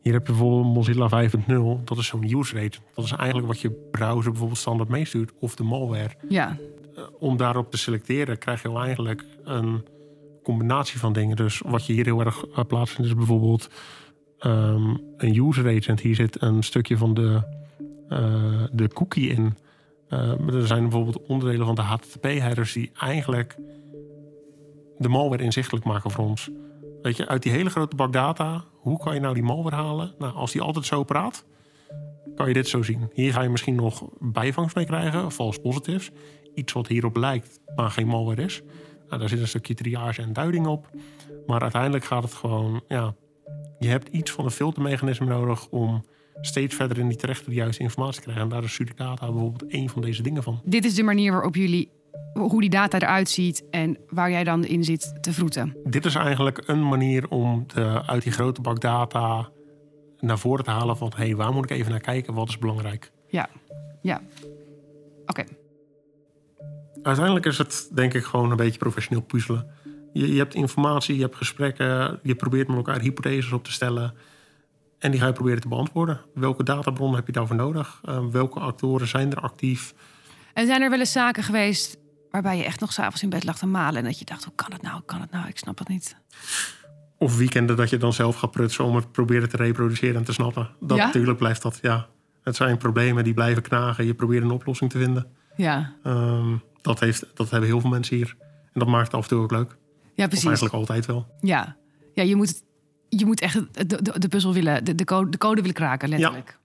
hier 0.00 0.12
heb 0.12 0.26
je 0.26 0.32
bijvoorbeeld 0.32 0.74
Mozilla 0.74 1.08
5.0, 1.08 1.80
dat 1.84 1.98
is 1.98 2.06
zo'n 2.06 2.38
use 2.38 2.54
rate. 2.54 2.78
Dat 2.94 3.04
is 3.04 3.12
eigenlijk 3.12 3.48
wat 3.48 3.60
je 3.60 3.70
browser 3.90 4.30
bijvoorbeeld 4.30 4.58
standaard 4.58 4.88
meestuurt, 4.88 5.32
of 5.40 5.54
de 5.54 5.62
malware. 5.62 6.10
ja. 6.28 6.56
Om 7.18 7.36
daarop 7.36 7.70
te 7.70 7.76
selecteren, 7.76 8.38
krijg 8.38 8.62
je 8.62 8.78
eigenlijk 8.78 9.24
een 9.44 9.84
combinatie 10.42 10.98
van 10.98 11.12
dingen. 11.12 11.36
Dus 11.36 11.62
wat 11.64 11.86
je 11.86 11.92
hier 11.92 12.04
heel 12.04 12.20
erg 12.20 12.44
uh, 12.46 12.64
plaatsvindt, 12.68 13.10
is 13.10 13.16
bijvoorbeeld 13.16 13.68
ehm, 14.42 14.96
een 15.16 15.46
user 15.48 15.76
agent. 15.76 16.00
Hier 16.00 16.14
zit 16.14 16.42
een 16.42 16.62
stukje 16.62 16.96
van 16.96 17.14
de, 17.14 17.42
eh, 18.08 18.64
de 18.72 18.88
cookie 18.88 19.30
in. 19.30 19.56
Uh, 20.08 20.54
er 20.54 20.66
zijn 20.66 20.82
bijvoorbeeld 20.82 21.26
onderdelen 21.26 21.66
van 21.66 21.74
de 21.74 21.80
HTTP-headers 21.80 22.72
die 22.72 22.90
eigenlijk 22.98 23.56
de 24.98 25.08
malware 25.08 25.42
inzichtelijk 25.42 25.84
maken 25.84 26.10
voor 26.10 26.24
ons. 26.24 26.50
Weet 27.02 27.16
je, 27.16 27.28
uit 27.28 27.42
die 27.42 27.52
hele 27.52 27.70
grote 27.70 27.96
bak 27.96 28.12
data, 28.12 28.64
hoe 28.72 28.98
kan 28.98 29.14
je 29.14 29.20
nou 29.20 29.34
die 29.34 29.42
malware 29.42 29.76
halen? 29.76 30.14
Nou, 30.18 30.34
als 30.34 30.52
die 30.52 30.60
altijd 30.60 30.86
zo 30.86 31.04
praat, 31.04 31.44
kan 32.34 32.48
je 32.48 32.54
dit 32.54 32.68
zo 32.68 32.82
zien. 32.82 33.10
Hier 33.12 33.32
ga 33.32 33.42
je 33.42 33.48
misschien 33.48 33.74
nog 33.74 34.04
bijvangst 34.18 34.76
mee 34.76 34.86
krijgen, 34.86 35.32
false 35.32 35.60
positives. 35.60 36.10
Iets 36.54 36.72
wat 36.72 36.86
hierop 36.86 37.16
lijkt, 37.16 37.60
maar 37.76 37.90
geen 37.90 38.06
malware 38.06 38.42
is. 38.42 38.62
Nou, 39.08 39.20
daar 39.20 39.28
zit 39.28 39.40
een 39.40 39.48
stukje 39.48 39.74
triage 39.74 40.22
en 40.22 40.32
duiding 40.32 40.66
op. 40.66 40.90
Maar 41.46 41.60
uiteindelijk 41.60 42.04
gaat 42.04 42.22
het 42.22 42.34
gewoon, 42.34 42.82
ja, 42.88 43.14
je 43.82 43.88
hebt 43.88 44.08
iets 44.08 44.30
van 44.30 44.44
een 44.44 44.50
filtermechanisme 44.50 45.26
nodig 45.26 45.68
om 45.68 46.04
steeds 46.40 46.74
verder 46.74 46.98
in 46.98 47.08
die 47.08 47.16
terechte 47.16 47.48
de 47.48 47.54
juiste 47.54 47.82
informatie 47.82 48.14
te 48.14 48.20
krijgen. 48.20 48.42
En 48.42 48.48
daar 48.48 48.64
is 48.64 48.74
Sudicata 48.74 49.26
bijvoorbeeld 49.26 49.66
één 49.66 49.88
van 49.88 50.02
deze 50.02 50.22
dingen 50.22 50.42
van. 50.42 50.60
Dit 50.64 50.84
is 50.84 50.94
de 50.94 51.02
manier 51.02 51.32
waarop 51.32 51.54
jullie 51.54 51.90
hoe 52.32 52.60
die 52.60 52.70
data 52.70 52.98
eruit 52.98 53.30
ziet 53.30 53.64
en 53.70 53.98
waar 54.08 54.30
jij 54.30 54.44
dan 54.44 54.64
in 54.64 54.84
zit 54.84 55.22
te 55.22 55.32
vroeten. 55.32 55.76
Dit 55.84 56.04
is 56.04 56.14
eigenlijk 56.14 56.62
een 56.66 56.88
manier 56.88 57.28
om 57.28 57.64
de, 57.74 58.06
uit 58.06 58.22
die 58.22 58.32
grote 58.32 58.60
bak 58.60 58.80
data 58.80 59.50
naar 60.18 60.38
voren 60.38 60.64
te 60.64 60.70
halen 60.70 60.96
van 60.96 61.12
hé, 61.16 61.24
hey, 61.24 61.36
waar 61.36 61.52
moet 61.52 61.64
ik 61.64 61.70
even 61.70 61.90
naar 61.90 62.00
kijken? 62.00 62.34
Wat 62.34 62.48
is 62.48 62.58
belangrijk? 62.58 63.12
Ja, 63.28 63.48
ja. 64.02 64.22
Oké. 65.26 65.44
Uiteindelijk 67.02 67.46
is 67.46 67.58
het 67.58 67.90
denk 67.94 68.14
ik 68.14 68.24
gewoon 68.24 68.50
een 68.50 68.56
beetje 68.56 68.78
professioneel 68.78 69.22
puzzelen. 69.22 69.66
Je, 70.12 70.32
je 70.32 70.38
hebt 70.38 70.54
informatie, 70.54 71.14
je 71.16 71.22
hebt 71.22 71.36
gesprekken, 71.36 72.20
je 72.22 72.34
probeert 72.34 72.68
met 72.68 72.76
elkaar 72.76 73.00
hypotheses 73.00 73.52
op 73.52 73.64
te 73.64 73.72
stellen. 73.72 74.14
En 74.98 75.10
die 75.10 75.20
ga 75.20 75.26
je 75.26 75.32
proberen 75.32 75.60
te 75.60 75.68
beantwoorden. 75.68 76.20
Welke 76.34 76.62
databronnen 76.62 77.16
heb 77.16 77.26
je 77.26 77.32
daarvoor 77.32 77.56
nodig? 77.56 78.00
Uh, 78.04 78.26
welke 78.30 78.60
actoren 78.60 79.08
zijn 79.08 79.30
er 79.30 79.40
actief? 79.40 79.94
En 80.54 80.66
zijn 80.66 80.82
er 80.82 80.90
wel 80.90 80.98
eens 80.98 81.12
zaken 81.12 81.42
geweest 81.42 81.98
waarbij 82.30 82.56
je 82.56 82.64
echt 82.64 82.80
nog 82.80 82.92
s'avonds 82.92 83.22
in 83.22 83.28
bed 83.28 83.44
lag 83.44 83.58
te 83.58 83.66
malen 83.66 83.96
en 83.96 84.04
dat 84.04 84.18
je 84.18 84.24
dacht, 84.24 84.44
hoe 84.44 84.54
kan 84.54 84.72
het 84.72 84.82
nou, 84.82 84.94
hoe 84.94 85.04
kan 85.04 85.20
het 85.20 85.30
nou? 85.30 85.48
Ik 85.48 85.58
snap 85.58 85.78
het 85.78 85.88
niet. 85.88 86.16
Of 87.18 87.36
weekenden 87.36 87.76
dat 87.76 87.90
je 87.90 87.96
dan 87.96 88.12
zelf 88.12 88.36
gaat 88.36 88.50
prutsen 88.50 88.84
om 88.84 88.96
het 88.96 89.12
proberen 89.12 89.48
te 89.48 89.56
reproduceren 89.56 90.16
en 90.16 90.24
te 90.24 90.32
snappen. 90.32 90.70
Dat 90.80 90.98
natuurlijk 90.98 91.38
blijft 91.38 91.62
dat, 91.62 91.78
ja. 91.82 92.06
Het 92.42 92.56
zijn 92.56 92.76
problemen 92.76 93.24
die 93.24 93.34
blijven 93.34 93.62
knagen. 93.62 94.06
Je 94.06 94.14
probeert 94.14 94.42
een 94.42 94.50
oplossing 94.50 94.90
te 94.90 94.98
vinden. 94.98 95.26
Ja. 95.56 95.92
Um, 96.04 96.62
dat, 96.80 97.00
heeft, 97.00 97.26
dat 97.34 97.50
hebben 97.50 97.68
heel 97.68 97.80
veel 97.80 97.90
mensen 97.90 98.16
hier. 98.16 98.36
En 98.40 98.80
dat 98.80 98.88
maakt 98.88 99.06
het 99.06 99.14
af 99.14 99.22
en 99.22 99.28
toe 99.28 99.42
ook 99.42 99.50
leuk. 99.50 99.76
Ja, 100.14 100.26
precies. 100.26 100.44
Of 100.44 100.50
eigenlijk 100.50 100.74
altijd 100.74 101.06
wel. 101.06 101.26
Ja, 101.40 101.76
ja 102.14 102.22
je, 102.22 102.36
moet, 102.36 102.62
je 103.08 103.26
moet 103.26 103.40
echt 103.40 103.54
de, 103.88 104.02
de, 104.02 104.18
de 104.18 104.28
puzzel 104.28 104.52
willen, 104.52 104.84
de, 104.84 104.94
de, 104.94 105.04
code, 105.04 105.30
de 105.30 105.38
code 105.38 105.60
willen 105.60 105.76
kraken, 105.76 106.08
letterlijk. 106.08 106.48
Ja. 106.48 106.60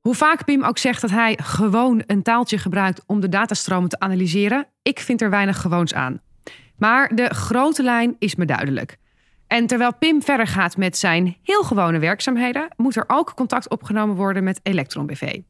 Hoe 0.00 0.14
vaak 0.14 0.44
Pim 0.44 0.64
ook 0.64 0.78
zegt 0.78 1.00
dat 1.00 1.10
hij 1.10 1.38
gewoon 1.42 2.02
een 2.06 2.22
taaltje 2.22 2.58
gebruikt 2.58 3.02
om 3.06 3.20
de 3.20 3.28
datastromen 3.28 3.88
te 3.88 3.98
analyseren, 3.98 4.66
ik 4.82 5.00
vind 5.00 5.22
er 5.22 5.30
weinig 5.30 5.60
gewoons 5.60 5.94
aan. 5.94 6.20
Maar 6.76 7.14
de 7.14 7.34
grote 7.34 7.82
lijn 7.82 8.16
is 8.18 8.34
me 8.34 8.44
duidelijk. 8.44 8.98
En 9.46 9.66
terwijl 9.66 9.94
Pim 9.94 10.22
verder 10.22 10.46
gaat 10.46 10.76
met 10.76 10.96
zijn 10.96 11.36
heel 11.42 11.62
gewone 11.62 11.98
werkzaamheden, 11.98 12.68
moet 12.76 12.96
er 12.96 13.04
ook 13.06 13.34
contact 13.34 13.70
opgenomen 13.70 14.16
worden 14.16 14.44
met 14.44 14.60
Electron 14.62 15.06
BV. 15.06 15.40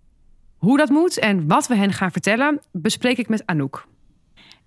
Hoe 0.56 0.78
dat 0.78 0.88
moet 0.88 1.18
en 1.18 1.48
wat 1.48 1.66
we 1.66 1.74
hen 1.74 1.92
gaan 1.92 2.12
vertellen, 2.12 2.60
bespreek 2.72 3.18
ik 3.18 3.28
met 3.28 3.46
Anouk. 3.46 3.86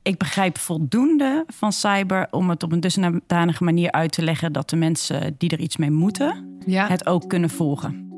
Ik 0.04 0.18
begrijp 0.18 0.58
voldoende 0.58 1.44
van 1.48 1.72
cyber 1.72 2.28
om 2.32 2.50
het 2.50 2.64
op 2.64 2.72
een 2.72 2.80
dusdanige 2.80 3.64
manier 3.64 3.92
uit 3.92 4.12
te 4.12 4.24
leggen 4.24 4.54
dat 4.54 4.70
de 4.70 4.76
mensen 4.76 5.36
die 5.38 5.50
er 5.50 5.60
iets 5.60 5.78
mee 5.78 5.92
moeten, 5.92 6.58
het 6.66 7.06
ook 7.06 7.30
kunnen 7.30 7.50
volgen. 7.50 8.12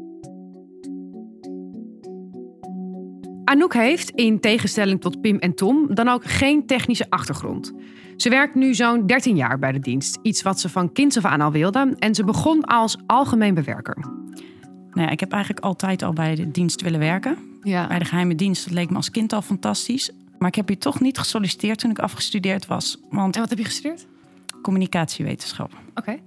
Anouk 3.43 3.74
heeft, 3.74 4.10
in 4.10 4.39
tegenstelling 4.39 5.02
tot 5.02 5.21
Pim 5.21 5.38
en 5.38 5.56
Tom, 5.56 5.95
dan 5.95 6.08
ook 6.08 6.26
geen 6.26 6.65
technische 6.65 7.10
achtergrond. 7.10 7.74
Ze 8.15 8.30
werkt 8.30 8.56
nu 8.56 8.74
zo'n 8.74 9.08
13 9.08 9.36
jaar 9.36 9.60
bij 9.60 9.71
de 9.71 9.80
dienst, 9.80 10.19
iets 10.21 10.41
wat 10.41 10.60
ze 10.60 10.69
van 10.69 10.91
kinds 10.91 11.17
af 11.17 11.26
aan 11.26 11.41
al 11.41 11.52
wilde, 11.52 11.95
en 12.00 12.15
ze 12.15 12.24
begon 12.24 12.63
als 12.63 12.98
algemeen 13.06 13.54
bewerker. 13.54 13.98
Nou 14.91 15.08
ja, 15.08 15.10
ik 15.10 15.19
heb 15.19 15.32
eigenlijk 15.32 15.65
altijd 15.65 16.04
al 16.04 16.13
bij 16.13 16.36
de 16.36 16.52
dienst 16.52 16.82
willen 16.82 17.00
werken. 17.00 17.38
Ja. 17.62 17.88
Bij 17.88 18.00
de 18.00 18.06
geheime 18.06 18.36
dienst, 18.36 18.63
dat 18.63 18.74
leek 18.74 18.89
me 18.89 18.95
als 18.95 19.12
kind 19.12 19.34
al 19.34 19.41
fantastisch. 19.41 20.12
Maar 20.39 20.48
ik 20.48 20.56
heb 20.56 20.67
hier 20.67 20.78
toch 20.78 21.00
niet 21.00 21.17
gesolliciteerd 21.17 21.80
toen 21.80 21.91
ik 21.91 22.00
afgestudeerd 22.00 22.65
was. 22.65 22.98
Want 23.10 23.36
en 23.36 23.41
wat 23.41 23.50
heb 23.50 23.60
je 23.60 23.65
gestudeerd? 23.65 24.08
Communicatiewetenschap. 24.62 25.71
Oké. 25.95 26.17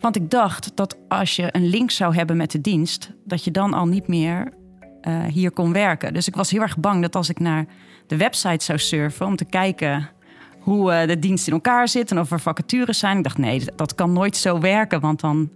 Want 0.00 0.16
ik 0.16 0.30
dacht 0.30 0.76
dat 0.76 0.96
als 1.08 1.36
je 1.36 1.48
een 1.50 1.66
link 1.66 1.90
zou 1.90 2.14
hebben 2.14 2.36
met 2.36 2.50
de 2.50 2.60
dienst, 2.60 3.10
dat 3.24 3.44
je 3.44 3.50
dan 3.50 3.74
al 3.74 3.86
niet 3.86 4.06
meer 4.08 4.52
uh, 5.08 5.24
hier 5.24 5.50
kon 5.50 5.72
werken. 5.72 6.14
Dus 6.14 6.28
ik 6.28 6.36
was 6.36 6.50
heel 6.50 6.60
erg 6.60 6.78
bang 6.78 7.02
dat 7.02 7.16
als 7.16 7.28
ik 7.28 7.38
naar 7.38 7.66
de 8.06 8.16
website 8.16 8.64
zou 8.64 8.78
surfen 8.78 9.26
om 9.26 9.36
te 9.36 9.44
kijken 9.44 10.10
hoe 10.58 10.92
uh, 10.92 11.06
de 11.06 11.18
dienst 11.18 11.46
in 11.46 11.52
elkaar 11.52 11.88
zit 11.88 12.10
en 12.10 12.18
of 12.18 12.30
er 12.30 12.40
vacatures 12.40 12.98
zijn. 12.98 13.16
Ik 13.16 13.22
dacht, 13.22 13.38
nee, 13.38 13.64
dat 13.76 13.94
kan 13.94 14.12
nooit 14.12 14.36
zo 14.36 14.60
werken, 14.60 15.00
want 15.00 15.20
dan 15.20 15.50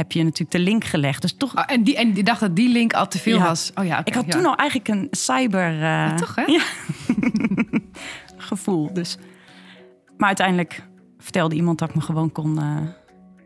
heb 0.00 0.12
je 0.12 0.22
natuurlijk 0.22 0.50
de 0.50 0.58
link 0.58 0.84
gelegd. 0.84 1.22
Dus 1.22 1.32
toch... 1.32 1.56
Oh, 1.56 1.64
en, 1.66 1.82
die, 1.82 1.96
en 1.96 2.12
die 2.12 2.22
dacht 2.22 2.40
dat 2.40 2.56
die 2.56 2.68
link 2.68 2.92
al 2.92 3.08
te 3.08 3.18
veel 3.18 3.38
was. 3.38 3.70
Oh 3.74 3.84
ja, 3.84 4.04
ik 4.04 4.14
had 4.14 4.30
toen 4.30 4.46
al 4.46 4.54
eigenlijk 4.54 4.88
een 4.88 5.08
cyber... 5.10 5.80
Uh, 5.80 6.14
toch, 6.14 6.34
hè? 6.34 6.44
Gevoel. 8.36 8.92
Dus. 8.92 9.16
Maar 10.16 10.26
uiteindelijk 10.26 10.82
vertelde 11.18 11.54
iemand 11.54 11.78
dat 11.78 11.88
ik 11.88 11.94
me 11.94 12.00
gewoon 12.00 12.32
kon, 12.32 12.58
uh, 12.58 12.76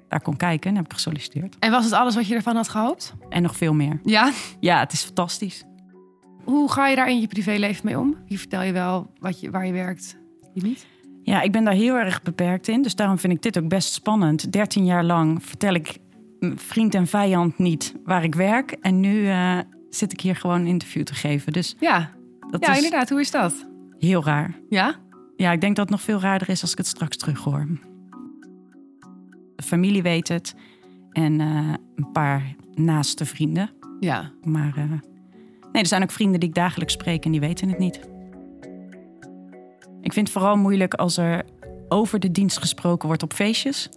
daar 0.08 0.20
kon 0.20 0.36
kijken. 0.36 0.70
En 0.70 0.76
heb 0.76 0.84
ik 0.84 0.92
gesolliciteerd. 0.92 1.56
En 1.58 1.70
was 1.70 1.84
het 1.84 1.92
alles 1.92 2.14
wat 2.14 2.26
je 2.26 2.34
ervan 2.34 2.56
had 2.56 2.68
gehoopt? 2.68 3.14
En 3.28 3.42
nog 3.42 3.56
veel 3.56 3.74
meer. 3.74 4.00
Ja? 4.04 4.32
Ja, 4.60 4.78
het 4.78 4.92
is 4.92 5.02
fantastisch. 5.02 5.64
Hoe 6.44 6.70
ga 6.70 6.88
je 6.88 6.96
daar 6.96 7.10
in 7.10 7.20
je 7.20 7.26
privéleven 7.26 7.86
mee 7.86 7.98
om? 7.98 8.16
Wie 8.28 8.38
vertel 8.38 8.62
je 8.62 8.72
wel 8.72 9.10
wat 9.18 9.40
je, 9.40 9.50
waar 9.50 9.66
je 9.66 9.72
werkt, 9.72 10.16
je 10.52 10.62
niet? 10.62 10.86
Ja, 11.22 11.40
ik 11.40 11.52
ben 11.52 11.64
daar 11.64 11.74
heel 11.74 11.94
erg 11.94 12.22
beperkt 12.22 12.68
in. 12.68 12.82
Dus 12.82 12.94
daarom 12.94 13.18
vind 13.18 13.32
ik 13.32 13.42
dit 13.42 13.58
ook 13.58 13.68
best 13.68 13.92
spannend. 13.92 14.52
13 14.52 14.84
jaar 14.84 15.04
lang 15.04 15.44
vertel 15.44 15.74
ik 15.74 15.98
vriend 16.56 16.94
en 16.94 17.06
vijand 17.06 17.58
niet 17.58 17.94
waar 18.04 18.24
ik 18.24 18.34
werk. 18.34 18.70
En 18.70 19.00
nu 19.00 19.14
uh, 19.14 19.58
zit 19.90 20.12
ik 20.12 20.20
hier 20.20 20.36
gewoon 20.36 20.60
een 20.60 20.66
interview 20.66 21.02
te 21.02 21.14
geven. 21.14 21.52
Dus 21.52 21.76
ja, 21.80 22.10
dat 22.50 22.64
ja 22.64 22.70
is 22.70 22.76
inderdaad. 22.76 23.08
Hoe 23.08 23.20
is 23.20 23.30
dat? 23.30 23.66
Heel 23.98 24.24
raar. 24.24 24.54
Ja? 24.68 24.94
Ja, 25.36 25.52
ik 25.52 25.60
denk 25.60 25.76
dat 25.76 25.88
het 25.88 25.94
nog 25.96 26.04
veel 26.04 26.20
raarder 26.20 26.48
is 26.48 26.62
als 26.62 26.72
ik 26.72 26.78
het 26.78 26.86
straks 26.86 27.16
terug 27.16 27.38
hoor. 27.38 27.66
De 29.56 29.62
familie 29.62 30.02
weet 30.02 30.28
het. 30.28 30.54
En 31.12 31.40
uh, 31.40 31.74
een 31.94 32.12
paar 32.12 32.54
naaste 32.74 33.24
vrienden. 33.24 33.70
Ja. 34.00 34.30
Maar 34.42 34.74
uh, 34.78 34.90
nee, 35.72 35.82
er 35.82 35.86
zijn 35.86 36.02
ook 36.02 36.10
vrienden 36.10 36.40
die 36.40 36.48
ik 36.48 36.54
dagelijks 36.54 36.92
spreek 36.92 37.24
en 37.24 37.30
die 37.30 37.40
weten 37.40 37.68
het 37.68 37.78
niet. 37.78 38.00
Ik 40.00 40.12
vind 40.12 40.26
het 40.26 40.36
vooral 40.36 40.56
moeilijk 40.56 40.94
als 40.94 41.16
er 41.16 41.44
over 41.88 42.20
de 42.20 42.30
dienst 42.30 42.58
gesproken 42.58 43.06
wordt 43.06 43.22
op 43.22 43.32
feestjes. 43.32 43.88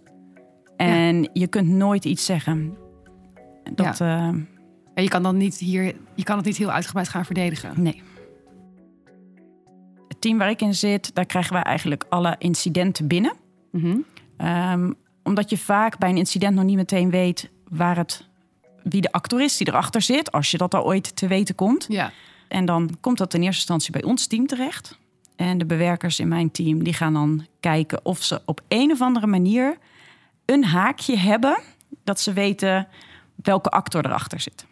En 0.78 1.30
je 1.32 1.46
kunt 1.46 1.68
nooit 1.68 2.04
iets 2.04 2.24
zeggen. 2.24 2.76
Dat, 3.74 3.98
ja. 3.98 4.28
Uh, 4.28 4.42
en 4.94 5.02
je 5.02 5.08
kan 5.08 5.22
dan 5.22 5.36
niet 5.36 5.58
hier, 5.58 5.94
je 6.14 6.22
kan 6.22 6.36
het 6.36 6.46
niet 6.46 6.56
heel 6.56 6.70
uitgebreid 6.70 7.08
gaan 7.08 7.24
verdedigen. 7.24 7.82
Nee. 7.82 8.02
Het 10.08 10.20
team 10.20 10.38
waar 10.38 10.50
ik 10.50 10.60
in 10.60 10.74
zit, 10.74 11.14
daar 11.14 11.26
krijgen 11.26 11.52
wij 11.52 11.62
eigenlijk 11.62 12.04
alle 12.08 12.36
incidenten 12.38 13.06
binnen. 13.06 13.32
Mm 13.70 13.80
-hmm. 13.80 14.04
um, 14.48 14.94
omdat 15.22 15.50
je 15.50 15.58
vaak 15.58 15.98
bij 15.98 16.08
een 16.08 16.16
incident 16.16 16.54
nog 16.54 16.64
niet 16.64 16.76
meteen 16.76 17.10
weet 17.10 17.50
waar 17.68 17.96
het, 17.96 18.28
wie 18.82 19.00
de 19.00 19.12
actor 19.12 19.42
is 19.42 19.56
die 19.56 19.68
erachter 19.68 20.02
zit, 20.02 20.32
als 20.32 20.50
je 20.50 20.58
dat 20.58 20.74
al 20.74 20.84
ooit 20.84 21.16
te 21.16 21.26
weten 21.26 21.54
komt. 21.54 21.86
Ja. 21.88 22.12
En 22.48 22.64
dan 22.64 22.96
komt 23.00 23.18
dat 23.18 23.34
in 23.34 23.42
eerste 23.42 23.58
instantie 23.58 23.92
bij 23.92 24.02
ons 24.02 24.26
team 24.26 24.46
terecht. 24.46 24.98
En 25.36 25.58
de 25.58 25.66
bewerkers 25.66 26.20
in 26.20 26.28
mijn 26.28 26.50
team 26.50 26.84
die 26.84 26.92
gaan 26.92 27.12
dan 27.12 27.46
kijken 27.60 28.04
of 28.04 28.22
ze 28.22 28.42
op 28.44 28.60
een 28.68 28.90
of 28.90 29.00
andere 29.00 29.26
manier 29.26 29.78
een 30.50 30.64
haakje 30.64 31.16
hebben 31.16 31.58
dat 32.04 32.20
ze 32.20 32.32
weten 32.32 32.88
welke 33.34 33.68
actor 33.68 34.06
erachter 34.06 34.40
zit. 34.40 34.66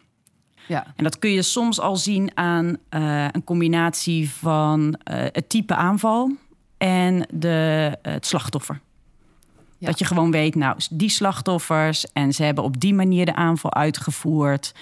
Ja. 0.67 0.85
En 0.95 1.03
dat 1.03 1.19
kun 1.19 1.29
je 1.29 1.41
soms 1.41 1.79
al 1.79 1.95
zien 1.95 2.31
aan 2.37 2.65
uh, 2.65 3.27
een 3.31 3.43
combinatie 3.43 4.29
van 4.29 4.87
uh, 4.87 4.93
het 5.31 5.49
type 5.49 5.75
aanval 5.75 6.31
en 6.77 7.27
de, 7.33 7.97
uh, 8.03 8.13
het 8.13 8.25
slachtoffer. 8.25 8.79
Ja. 9.77 9.87
Dat 9.87 9.99
je 9.99 10.05
gewoon 10.05 10.31
weet, 10.31 10.55
nou, 10.55 10.79
die 10.91 11.09
slachtoffers 11.09 12.11
en 12.11 12.33
ze 12.33 12.43
hebben 12.43 12.63
op 12.63 12.79
die 12.79 12.93
manier 12.93 13.25
de 13.25 13.35
aanval 13.35 13.73
uitgevoerd. 13.73 14.73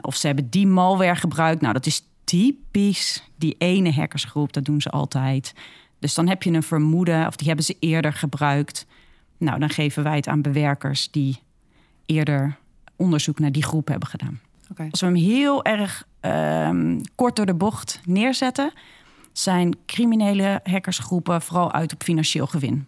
of 0.00 0.16
ze 0.16 0.26
hebben 0.26 0.50
die 0.50 0.66
malware 0.66 1.16
gebruikt. 1.16 1.60
Nou, 1.60 1.72
dat 1.72 1.86
is 1.86 2.02
typisch 2.24 3.22
die 3.36 3.54
ene 3.58 3.92
hackersgroep, 3.92 4.52
dat 4.52 4.64
doen 4.64 4.80
ze 4.80 4.90
altijd. 4.90 5.54
Dus 5.98 6.14
dan 6.14 6.28
heb 6.28 6.42
je 6.42 6.50
een 6.50 6.62
vermoeden, 6.62 7.26
of 7.26 7.36
die 7.36 7.46
hebben 7.46 7.64
ze 7.64 7.76
eerder 7.80 8.12
gebruikt. 8.12 8.86
Nou, 9.42 9.58
dan 9.58 9.70
geven 9.70 10.02
wij 10.02 10.16
het 10.16 10.28
aan 10.28 10.42
bewerkers 10.42 11.10
die 11.10 11.40
eerder 12.06 12.56
onderzoek 12.96 13.38
naar 13.38 13.52
die 13.52 13.62
groep 13.62 13.88
hebben 13.88 14.08
gedaan. 14.08 14.40
Okay. 14.70 14.88
Als 14.90 15.00
we 15.00 15.06
hem 15.06 15.14
heel 15.14 15.64
erg 15.64 16.06
um, 16.20 17.00
kort 17.14 17.36
door 17.36 17.46
de 17.46 17.54
bocht 17.54 18.00
neerzetten, 18.04 18.72
zijn 19.32 19.76
criminele 19.86 20.60
hackersgroepen 20.64 21.42
vooral 21.42 21.72
uit 21.72 21.92
op 21.92 22.02
financieel 22.02 22.46
gewin. 22.46 22.86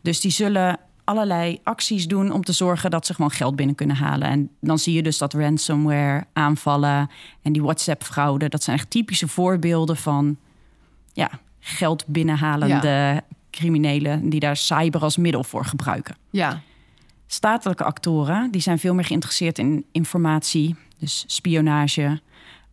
Dus 0.00 0.20
die 0.20 0.30
zullen 0.30 0.78
allerlei 1.04 1.58
acties 1.62 2.06
doen 2.06 2.32
om 2.32 2.42
te 2.42 2.52
zorgen 2.52 2.90
dat 2.90 3.06
ze 3.06 3.14
gewoon 3.14 3.30
geld 3.30 3.56
binnen 3.56 3.74
kunnen 3.74 3.96
halen. 3.96 4.28
En 4.28 4.50
dan 4.60 4.78
zie 4.78 4.94
je 4.94 5.02
dus 5.02 5.18
dat 5.18 5.34
ransomware 5.34 6.24
aanvallen 6.32 7.10
en 7.42 7.52
die 7.52 7.62
WhatsApp-fraude. 7.62 8.48
Dat 8.48 8.62
zijn 8.62 8.76
echt 8.76 8.90
typische 8.90 9.28
voorbeelden 9.28 9.96
van 9.96 10.36
ja, 11.12 11.30
geld 11.60 12.06
binnenhalende 12.06 13.22
criminelen 13.52 14.30
die 14.30 14.40
daar 14.40 14.56
cyber 14.56 15.00
als 15.00 15.16
middel 15.16 15.44
voor 15.44 15.64
gebruiken. 15.64 16.16
Ja. 16.30 16.60
Statelijke 17.26 17.84
actoren 17.84 18.50
die 18.50 18.60
zijn 18.60 18.78
veel 18.78 18.94
meer 18.94 19.04
geïnteresseerd 19.04 19.58
in 19.58 19.84
informatie, 19.92 20.76
dus 20.98 21.24
spionage 21.26 22.20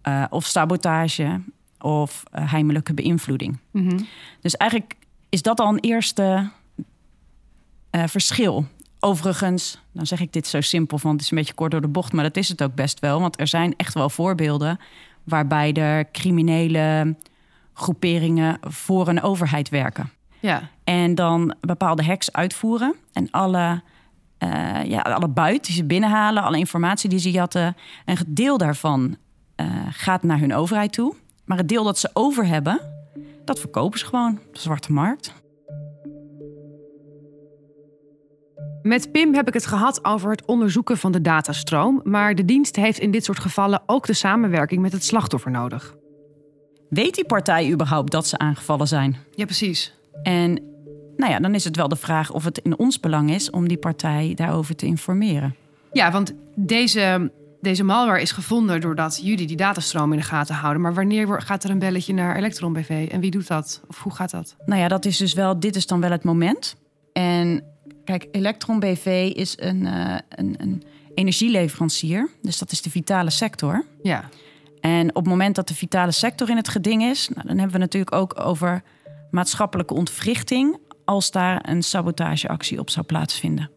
uh, 0.03 0.25
of 0.29 0.45
sabotage 0.45 1.41
of 1.79 2.23
uh, 2.33 2.51
heimelijke 2.51 2.93
beïnvloeding. 2.93 3.57
Mhm. 3.71 3.99
Dus 4.41 4.57
eigenlijk 4.57 4.93
is 5.29 5.41
dat 5.41 5.59
al 5.59 5.67
een 5.67 5.79
eerste 5.79 6.49
uh, 7.91 8.03
verschil. 8.07 8.65
Overigens, 8.99 9.79
dan 9.91 10.05
zeg 10.05 10.19
ik 10.19 10.33
dit 10.33 10.47
zo 10.47 10.61
simpel 10.61 10.97
van 10.97 11.11
het 11.11 11.21
is 11.21 11.31
een 11.31 11.37
beetje 11.37 11.53
kort 11.53 11.71
door 11.71 11.81
de 11.81 11.87
bocht, 11.87 12.13
maar 12.13 12.23
dat 12.23 12.37
is 12.37 12.49
het 12.49 12.63
ook 12.63 12.75
best 12.75 12.99
wel. 12.99 13.19
Want 13.19 13.39
er 13.39 13.47
zijn 13.47 13.73
echt 13.77 13.93
wel 13.93 14.09
voorbeelden 14.09 14.79
waarbij 15.23 15.73
er 15.73 16.11
criminele 16.11 17.15
groeperingen 17.73 18.57
voor 18.61 19.07
een 19.07 19.21
overheid 19.21 19.69
werken. 19.69 20.11
Ja. 20.39 20.69
En 20.83 21.15
dan 21.15 21.55
bepaalde 21.61 22.03
hacks 22.03 22.33
uitvoeren 22.33 22.95
en 23.13 23.31
alle, 23.31 23.81
uh, 24.43 24.83
ja, 24.83 25.01
alle 25.01 25.27
buit 25.27 25.65
die 25.65 25.75
ze 25.75 25.83
binnenhalen, 25.83 26.43
alle 26.43 26.57
informatie 26.57 27.09
die 27.09 27.19
ze 27.19 27.31
jatten, 27.31 27.75
een 28.05 28.17
deel 28.27 28.57
daarvan 28.57 29.17
uh, 29.55 29.67
gaat 29.89 30.23
naar 30.23 30.39
hun 30.39 30.53
overheid 30.53 30.93
toe. 30.93 31.15
Maar 31.45 31.57
het 31.57 31.69
deel 31.69 31.83
dat 31.83 31.99
ze 31.99 32.09
over 32.13 32.47
hebben, 32.47 32.81
dat 33.45 33.59
verkopen 33.59 33.99
ze 33.99 34.05
gewoon 34.05 34.39
op 34.47 34.53
de 34.53 34.59
zwarte 34.59 34.91
markt. 34.91 35.33
Met 38.81 39.11
Pim 39.11 39.33
heb 39.33 39.47
ik 39.47 39.53
het 39.53 39.65
gehad 39.65 40.05
over 40.05 40.31
het 40.31 40.45
onderzoeken 40.45 40.97
van 40.97 41.11
de 41.11 41.21
datastroom, 41.21 42.01
maar 42.03 42.35
de 42.35 42.45
dienst 42.45 42.75
heeft 42.75 42.99
in 42.99 43.11
dit 43.11 43.23
soort 43.23 43.39
gevallen 43.39 43.81
ook 43.85 44.05
de 44.05 44.13
samenwerking 44.13 44.81
met 44.81 44.91
het 44.91 45.03
slachtoffer 45.03 45.51
nodig. 45.51 45.95
Weet 46.89 47.15
die 47.15 47.25
partij 47.25 47.71
überhaupt 47.71 48.11
dat 48.11 48.27
ze 48.27 48.37
aangevallen 48.37 48.87
zijn? 48.87 49.17
Ja, 49.35 49.45
precies. 49.45 49.98
En 50.23 50.59
nou 51.17 51.31
ja, 51.31 51.39
dan 51.39 51.55
is 51.55 51.63
het 51.63 51.75
wel 51.75 51.87
de 51.87 51.95
vraag 51.95 52.31
of 52.31 52.43
het 52.43 52.57
in 52.57 52.77
ons 52.77 52.99
belang 52.99 53.31
is 53.31 53.49
om 53.49 53.67
die 53.67 53.77
partij 53.77 54.31
daarover 54.35 54.75
te 54.75 54.85
informeren. 54.85 55.55
Ja, 55.91 56.11
want 56.11 56.33
deze, 56.55 57.31
deze 57.61 57.83
malware 57.83 58.21
is 58.21 58.31
gevonden 58.31 58.81
doordat 58.81 59.19
jullie 59.23 59.47
die 59.47 59.57
datastroom 59.57 60.11
in 60.11 60.17
de 60.19 60.25
gaten 60.25 60.55
houden. 60.55 60.81
Maar 60.81 60.93
wanneer 60.93 61.41
gaat 61.41 61.63
er 61.63 61.69
een 61.69 61.79
belletje 61.79 62.13
naar 62.13 62.35
Electron 62.35 62.73
BV 62.73 63.07
en 63.11 63.19
wie 63.19 63.31
doet 63.31 63.47
dat? 63.47 63.81
Of 63.87 63.99
hoe 63.99 64.13
gaat 64.13 64.31
dat? 64.31 64.55
Nou 64.65 64.81
ja, 64.81 64.87
dat 64.87 65.05
is 65.05 65.17
dus 65.17 65.33
wel, 65.33 65.59
dit 65.59 65.75
is 65.75 65.87
dan 65.87 66.01
wel 66.01 66.11
het 66.11 66.23
moment. 66.23 66.75
En 67.13 67.63
kijk, 68.03 68.27
Electron 68.31 68.79
BV 68.79 69.31
is 69.35 69.53
een, 69.59 69.81
uh, 69.81 70.15
een, 70.29 70.55
een 70.57 70.83
energieleverancier. 71.13 72.29
Dus 72.41 72.57
dat 72.57 72.71
is 72.71 72.81
de 72.81 72.89
vitale 72.89 73.29
sector. 73.29 73.85
Ja. 74.01 74.29
En 74.81 75.09
op 75.09 75.15
het 75.15 75.25
moment 75.25 75.55
dat 75.55 75.67
de 75.67 75.75
vitale 75.75 76.11
sector 76.11 76.49
in 76.49 76.55
het 76.55 76.69
geding 76.69 77.03
is, 77.03 77.29
nou, 77.29 77.47
dan 77.47 77.57
hebben 77.57 77.75
we 77.75 77.81
natuurlijk 77.81 78.15
ook 78.15 78.39
over 78.39 78.83
maatschappelijke 79.31 79.93
ontwrichting 79.93 80.77
als 81.05 81.31
daar 81.31 81.69
een 81.69 81.83
sabotageactie 81.83 82.79
op 82.79 82.89
zou 82.89 83.05
plaatsvinden. 83.05 83.69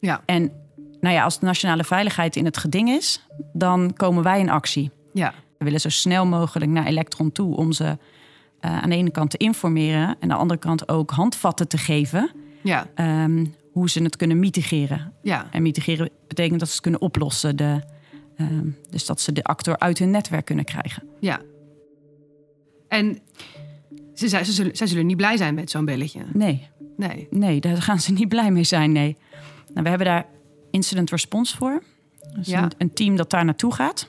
Ja. 0.00 0.22
En 0.26 0.52
nou 1.00 1.14
ja, 1.14 1.24
als 1.24 1.38
de 1.38 1.46
nationale 1.46 1.84
veiligheid 1.84 2.36
in 2.36 2.44
het 2.44 2.56
geding 2.56 2.88
is, 2.88 3.26
dan 3.52 3.92
komen 3.96 4.22
wij 4.22 4.40
in 4.40 4.50
actie. 4.50 4.90
Ja. 5.12 5.34
We 5.58 5.64
willen 5.64 5.80
zo 5.80 5.88
snel 5.88 6.26
mogelijk 6.26 6.70
naar 6.70 6.86
Electron 6.86 7.32
toe 7.32 7.56
om 7.56 7.72
ze 7.72 7.84
uh, 7.84 7.98
aan 8.60 8.90
de 8.90 8.96
ene 8.96 9.10
kant 9.10 9.30
te 9.30 9.36
informeren 9.36 10.08
en 10.08 10.16
aan 10.20 10.28
de 10.28 10.34
andere 10.34 10.60
kant 10.60 10.88
ook 10.88 11.10
handvatten 11.10 11.68
te 11.68 11.78
geven. 11.78 12.30
Ja. 12.62 12.86
Um, 13.24 13.54
hoe 13.72 13.90
ze 13.90 14.02
het 14.02 14.16
kunnen 14.16 14.38
mitigeren. 14.38 15.12
Ja. 15.22 15.46
En 15.50 15.62
mitigeren 15.62 16.10
betekent 16.28 16.58
dat 16.58 16.68
ze 16.68 16.74
het 16.74 16.82
kunnen 16.82 17.00
oplossen. 17.00 17.56
De, 17.56 17.82
um, 18.40 18.76
dus 18.90 19.06
dat 19.06 19.20
ze 19.20 19.32
de 19.32 19.44
actor 19.44 19.78
uit 19.78 19.98
hun 19.98 20.10
netwerk 20.10 20.44
kunnen 20.44 20.64
krijgen. 20.64 21.02
Ja. 21.20 21.40
En 22.88 23.18
ze, 24.18 24.28
ze, 24.44 24.70
ze, 24.72 24.86
zullen, 24.86 25.06
niet 25.06 25.16
blij 25.16 25.36
zijn 25.36 25.54
met 25.54 25.70
zo'n 25.70 25.84
belletje. 25.84 26.20
Nee. 26.32 26.68
Nee. 26.96 27.26
Nee, 27.30 27.60
daar 27.60 27.82
gaan 27.82 28.00
ze 28.00 28.12
niet 28.12 28.28
blij 28.28 28.50
mee 28.50 28.64
zijn, 28.64 28.92
nee. 28.92 29.16
Nou, 29.68 29.82
we 29.82 29.88
hebben 29.88 30.06
daar 30.06 30.26
incident 30.70 31.10
response 31.10 31.56
voor. 31.56 31.82
Dus 32.36 32.46
Ja. 32.46 32.62
een, 32.62 32.72
een 32.78 32.92
team 32.92 33.16
dat 33.16 33.30
daar 33.30 33.44
naartoe 33.44 33.74
gaat. 33.74 34.08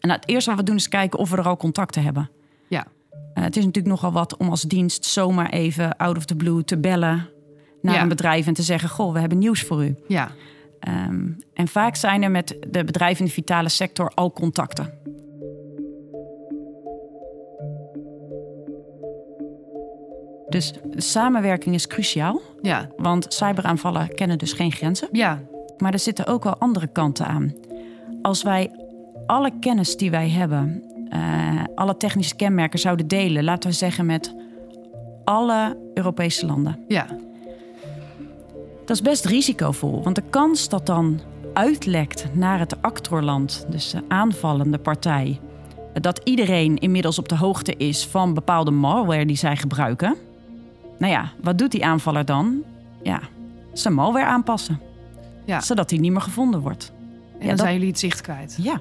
En 0.00 0.08
nou, 0.08 0.20
het 0.20 0.28
eerste 0.28 0.50
wat 0.50 0.58
we 0.58 0.64
doen 0.64 0.76
is 0.76 0.88
kijken 0.88 1.18
of 1.18 1.30
we 1.30 1.36
er 1.36 1.46
al 1.48 1.56
contacten 1.56 2.02
hebben. 2.02 2.30
Ja. 2.68 2.86
Uh, 3.34 3.44
het 3.44 3.56
is 3.56 3.64
natuurlijk 3.64 3.94
nogal 3.94 4.12
wat 4.12 4.36
om 4.36 4.48
als 4.48 4.62
dienst 4.62 5.04
zomaar 5.04 5.50
even 5.50 5.96
out 5.96 6.16
of 6.16 6.24
the 6.24 6.34
blue 6.36 6.64
te 6.64 6.78
bellen 6.78 7.28
naar 7.82 7.94
Ja. 7.94 8.02
een 8.02 8.08
bedrijf 8.08 8.46
en 8.46 8.54
te 8.54 8.62
zeggen: 8.62 8.88
Goh, 8.88 9.12
we 9.12 9.20
hebben 9.20 9.38
nieuws 9.38 9.62
voor 9.62 9.84
u. 9.84 9.96
Ja. 10.08 10.30
Um, 11.08 11.36
en 11.54 11.68
vaak 11.68 11.96
zijn 11.96 12.22
er 12.22 12.30
met 12.30 12.56
de 12.70 12.84
bedrijven 12.84 13.18
in 13.20 13.26
de 13.26 13.32
vitale 13.32 13.68
sector 13.68 14.12
al 14.14 14.32
contacten. 14.32 14.97
Dus 20.48 20.72
samenwerking 20.96 21.74
is 21.74 21.86
cruciaal, 21.86 22.40
Ja. 22.62 22.88
want 22.96 23.26
cyberaanvallen 23.28 24.14
kennen 24.14 24.38
dus 24.38 24.52
geen 24.52 24.72
grenzen. 24.72 25.08
Ja. 25.12 25.40
Maar 25.78 25.92
er 25.92 25.98
zitten 25.98 26.26
ook 26.26 26.44
wel 26.44 26.56
andere 26.56 26.86
kanten 26.86 27.26
aan. 27.26 27.54
Als 28.22 28.42
wij 28.42 28.70
alle 29.26 29.50
kennis 29.60 29.96
die 29.96 30.10
wij 30.10 30.28
hebben, 30.28 30.82
uh, 31.14 31.62
alle 31.74 31.96
technische 31.96 32.34
kenmerken 32.36 32.78
zouden 32.78 33.08
delen, 33.08 33.44
laten 33.44 33.70
we 33.70 33.76
zeggen 33.76 34.06
met 34.06 34.34
alle 35.24 35.76
Europese 35.94 36.46
landen. 36.46 36.84
Ja. 36.88 37.06
Dat 38.84 38.96
is 38.96 39.02
best 39.02 39.24
risicovol, 39.24 40.02
want 40.02 40.16
de 40.16 40.22
kans 40.30 40.68
dat 40.68 40.86
dan 40.86 41.20
uitlekt 41.52 42.26
naar 42.32 42.58
het 42.58 42.82
actorland, 42.82 43.66
dus 43.70 43.90
de 43.90 44.02
aanvallende 44.08 44.78
partij, 44.78 45.40
dat 45.92 46.20
iedereen 46.24 46.78
inmiddels 46.78 47.18
op 47.18 47.28
de 47.28 47.36
hoogte 47.36 47.76
is 47.76 48.06
van 48.06 48.34
bepaalde 48.34 48.70
malware 48.70 49.26
die 49.26 49.36
zij 49.36 49.56
gebruiken. 49.56 50.16
Nou 50.98 51.12
ja, 51.12 51.32
wat 51.42 51.58
doet 51.58 51.70
die 51.70 51.84
aanvaller 51.84 52.24
dan? 52.24 52.62
Ja, 53.02 53.20
zijn 53.72 53.94
malware 53.94 54.26
aanpassen, 54.26 54.80
Ja. 55.44 55.60
zodat 55.60 55.88
die 55.88 56.00
niet 56.00 56.12
meer 56.12 56.20
gevonden 56.20 56.60
wordt. 56.60 56.92
En 56.92 57.32
Ja, 57.32 57.38
dan 57.38 57.48
dat- 57.48 57.58
zijn 57.58 57.72
jullie 57.72 57.88
het 57.88 57.98
zicht 57.98 58.20
kwijt. 58.20 58.58
Ja. 58.62 58.80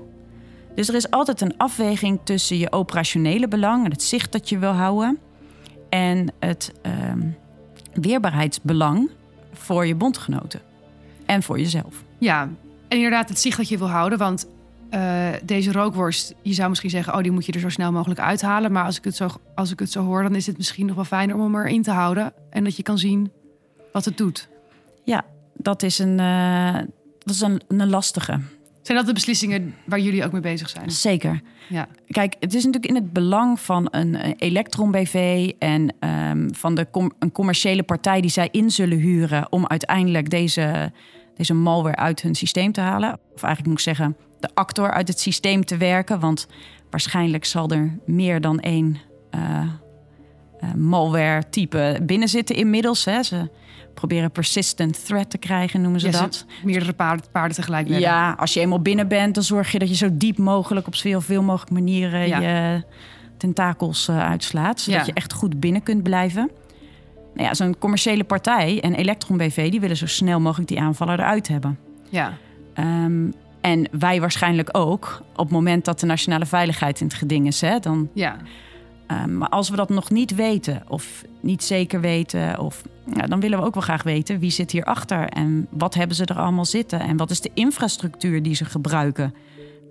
Dus 0.75 0.87
er 0.89 0.95
is 0.95 1.09
altijd 1.11 1.41
een 1.41 1.57
afweging 1.57 2.19
tussen 2.23 2.57
je 2.57 2.71
operationele 2.71 3.47
belang 3.47 3.85
en 3.85 3.91
het 3.91 4.03
zicht 4.03 4.31
dat 4.31 4.49
je 4.49 4.57
wil 4.57 4.71
houden 4.71 5.17
en 5.89 6.31
het 6.39 6.73
ehm, 6.81 7.21
weerbaarheidsbelang 7.93 9.09
voor 9.53 9.85
je 9.85 9.95
bondgenoten 9.95 10.61
en 11.25 11.43
voor 11.43 11.59
jezelf. 11.59 12.03
Ja. 12.17 12.41
En 12.87 12.97
inderdaad, 12.97 13.29
het 13.29 13.39
zicht 13.39 13.57
dat 13.57 13.69
je 13.69 13.77
wil 13.77 13.89
houden. 13.89 14.17
Want 14.17 14.47
eh, 14.89 15.29
deze 15.43 15.71
rookworst, 15.71 16.33
je 16.41 16.53
zou 16.53 16.69
misschien 16.69 16.89
zeggen... 16.89 17.13
oh, 17.13 17.21
die 17.21 17.31
moet 17.31 17.45
je 17.45 17.51
er 17.51 17.59
zo 17.59 17.69
snel 17.69 17.91
mogelijk 17.91 18.19
uithalen. 18.19 18.71
Maar 18.71 18.83
als 18.83 18.97
ik, 18.97 19.03
het 19.03 19.15
zo, 19.15 19.27
als 19.55 19.71
ik 19.71 19.79
het 19.79 19.91
zo 19.91 20.03
hoor, 20.03 20.23
dan 20.23 20.35
is 20.35 20.47
het 20.47 20.57
misschien 20.57 20.85
nog 20.85 20.95
wel 20.95 21.05
fijner... 21.05 21.35
om 21.35 21.41
hem 21.41 21.55
erin 21.55 21.81
te 21.81 21.91
houden. 21.91 22.33
En 22.49 22.63
dat 22.63 22.77
je 22.77 22.83
kan 22.83 22.97
zien 22.97 23.31
wat 23.91 24.05
het 24.05 24.17
doet. 24.17 24.49
Ja, 25.03 25.25
dat 25.53 25.83
is 25.83 25.99
een, 25.99 26.19
eh, 26.19 26.75
dat 27.19 27.35
is 27.35 27.41
een, 27.41 27.61
een 27.67 27.89
lastige. 27.89 28.39
Zijn 28.81 28.97
dat 28.97 29.07
de 29.07 29.13
beslissingen 29.13 29.75
waar 29.85 29.99
jullie 29.99 30.25
ook 30.25 30.31
mee 30.31 30.41
bezig 30.41 30.69
zijn? 30.69 30.91
Zeker. 30.91 31.41
Ja. 31.69 31.87
Kijk, 32.07 32.35
het 32.39 32.53
is 32.53 32.65
natuurlijk 32.65 32.93
in 32.93 32.95
het 32.95 33.13
belang 33.13 33.59
van 33.59 33.87
een 33.91 34.15
Electron 34.15 34.91
BV 34.91 35.51
en 35.59 35.95
ehm, 35.99 36.49
van 36.51 36.75
de 36.75 36.87
com- 36.91 37.11
een 37.19 37.31
commerciële 37.31 37.83
partij 37.83 38.21
die 38.21 38.29
zij 38.29 38.47
in 38.51 38.71
zullen 38.71 38.97
huren 38.97 39.51
om 39.51 39.67
uiteindelijk 39.67 40.29
deze, 40.29 40.91
deze 41.35 41.53
malware 41.53 41.95
uit 41.95 42.21
hun 42.21 42.35
systeem 42.35 42.71
te 42.71 42.81
halen. 42.81 43.13
Of 43.13 43.43
eigenlijk 43.43 43.65
moet 43.65 43.77
ik 43.77 43.95
zeggen, 43.95 44.17
de 44.39 44.49
actor 44.53 44.91
uit 44.91 45.07
het 45.07 45.19
systeem 45.19 45.65
te 45.65 45.77
werken. 45.77 46.19
Want 46.19 46.47
waarschijnlijk 46.89 47.45
zal 47.45 47.69
er 47.69 47.97
meer 48.05 48.41
dan 48.41 48.59
één 48.59 48.97
eh, 49.29 49.41
eh, 50.59 50.73
malware 50.73 51.43
type 51.49 51.99
binnen 52.01 52.27
zitten 52.27 52.55
inmiddels. 52.55 53.05
Hè. 53.05 53.23
Ze 53.23 53.49
proberen 53.93 54.31
persistent 54.31 55.05
threat 55.05 55.29
te 55.29 55.37
krijgen, 55.37 55.81
noemen 55.81 55.99
ze 55.99 56.05
Ja, 56.05 56.11
ze- 56.13 56.19
dat. 56.21 56.45
Meerdere 56.63 56.93
paarden, 56.93 57.25
paarden 57.31 57.55
tegelijk. 57.55 57.87
Ja, 57.87 58.31
als 58.39 58.53
je 58.53 58.59
eenmaal 58.59 58.79
binnen 58.81 59.07
bent, 59.07 59.35
dan 59.35 59.43
zorg 59.43 59.71
je 59.71 59.79
dat 59.79 59.89
je 59.89 59.95
zo 59.95 60.09
diep 60.11 60.37
mogelijk 60.37 60.87
op 60.87 60.95
zoveel 60.95 61.21
veel 61.21 61.43
mogelijk 61.43 61.71
manieren 61.71 62.27
Ja. 62.27 62.39
je 62.39 62.83
tentakels 63.37 64.07
eh, 64.07 64.19
uitslaat. 64.29 64.79
Zodat 64.79 64.99
Ja. 64.99 65.05
je 65.05 65.13
echt 65.13 65.33
goed 65.33 65.59
binnen 65.59 65.83
kunt 65.83 66.03
blijven. 66.03 66.49
Nou 67.33 67.47
ja, 67.49 67.53
zo'n 67.53 67.77
commerciële 67.79 68.23
partij 68.23 68.81
en 68.81 68.93
Electron 68.93 69.37
BV, 69.37 69.71
die 69.71 69.79
willen 69.79 69.97
zo 69.97 70.05
snel 70.07 70.39
mogelijk 70.39 70.69
die 70.69 70.79
aanvaller 70.81 71.19
eruit 71.19 71.47
hebben. 71.47 71.79
Ja. 72.09 72.33
Ehm, 72.73 73.27
en 73.61 73.87
wij 73.91 74.19
waarschijnlijk 74.19 74.69
ook, 74.71 75.21
op 75.31 75.43
het 75.43 75.49
moment 75.53 75.85
dat 75.85 75.99
de 75.99 76.05
nationale 76.05 76.45
veiligheid 76.45 76.99
in 76.99 77.07
het 77.07 77.15
geding 77.15 77.47
is. 77.47 77.61
Hè, 77.61 77.79
dan, 77.79 78.09
Ja. 78.13 78.37
Ehm, 79.07 79.37
maar 79.37 79.49
als 79.49 79.69
we 79.69 79.75
dat 79.75 79.89
nog 79.89 80.09
niet 80.09 80.35
weten 80.35 80.83
of 80.87 81.23
niet 81.39 81.63
zeker 81.63 82.01
weten, 82.01 82.59
of, 82.59 82.83
ja, 83.13 83.27
dan 83.27 83.39
willen 83.39 83.59
we 83.59 83.65
ook 83.65 83.73
wel 83.73 83.83
graag 83.83 84.03
weten 84.03 84.39
wie 84.39 84.51
zit 84.51 84.71
hierachter 84.71 85.29
en 85.29 85.67
wat 85.69 85.93
hebben 85.93 86.15
ze 86.15 86.25
er 86.25 86.39
allemaal 86.39 86.65
zitten 86.65 86.99
en 86.99 87.17
wat 87.17 87.29
is 87.29 87.41
de 87.41 87.51
infrastructuur 87.53 88.43
die 88.43 88.55
ze 88.55 88.65
gebruiken. 88.65 89.33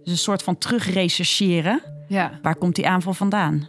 Dus 0.04 0.12
een 0.12 0.18
soort 0.18 0.42
van 0.42 0.58
terugrechercheren. 0.58 1.80
Ja. 2.08 2.38
Waar 2.42 2.56
komt 2.56 2.74
die 2.74 2.88
aanval 2.88 3.14
vandaan? 3.14 3.68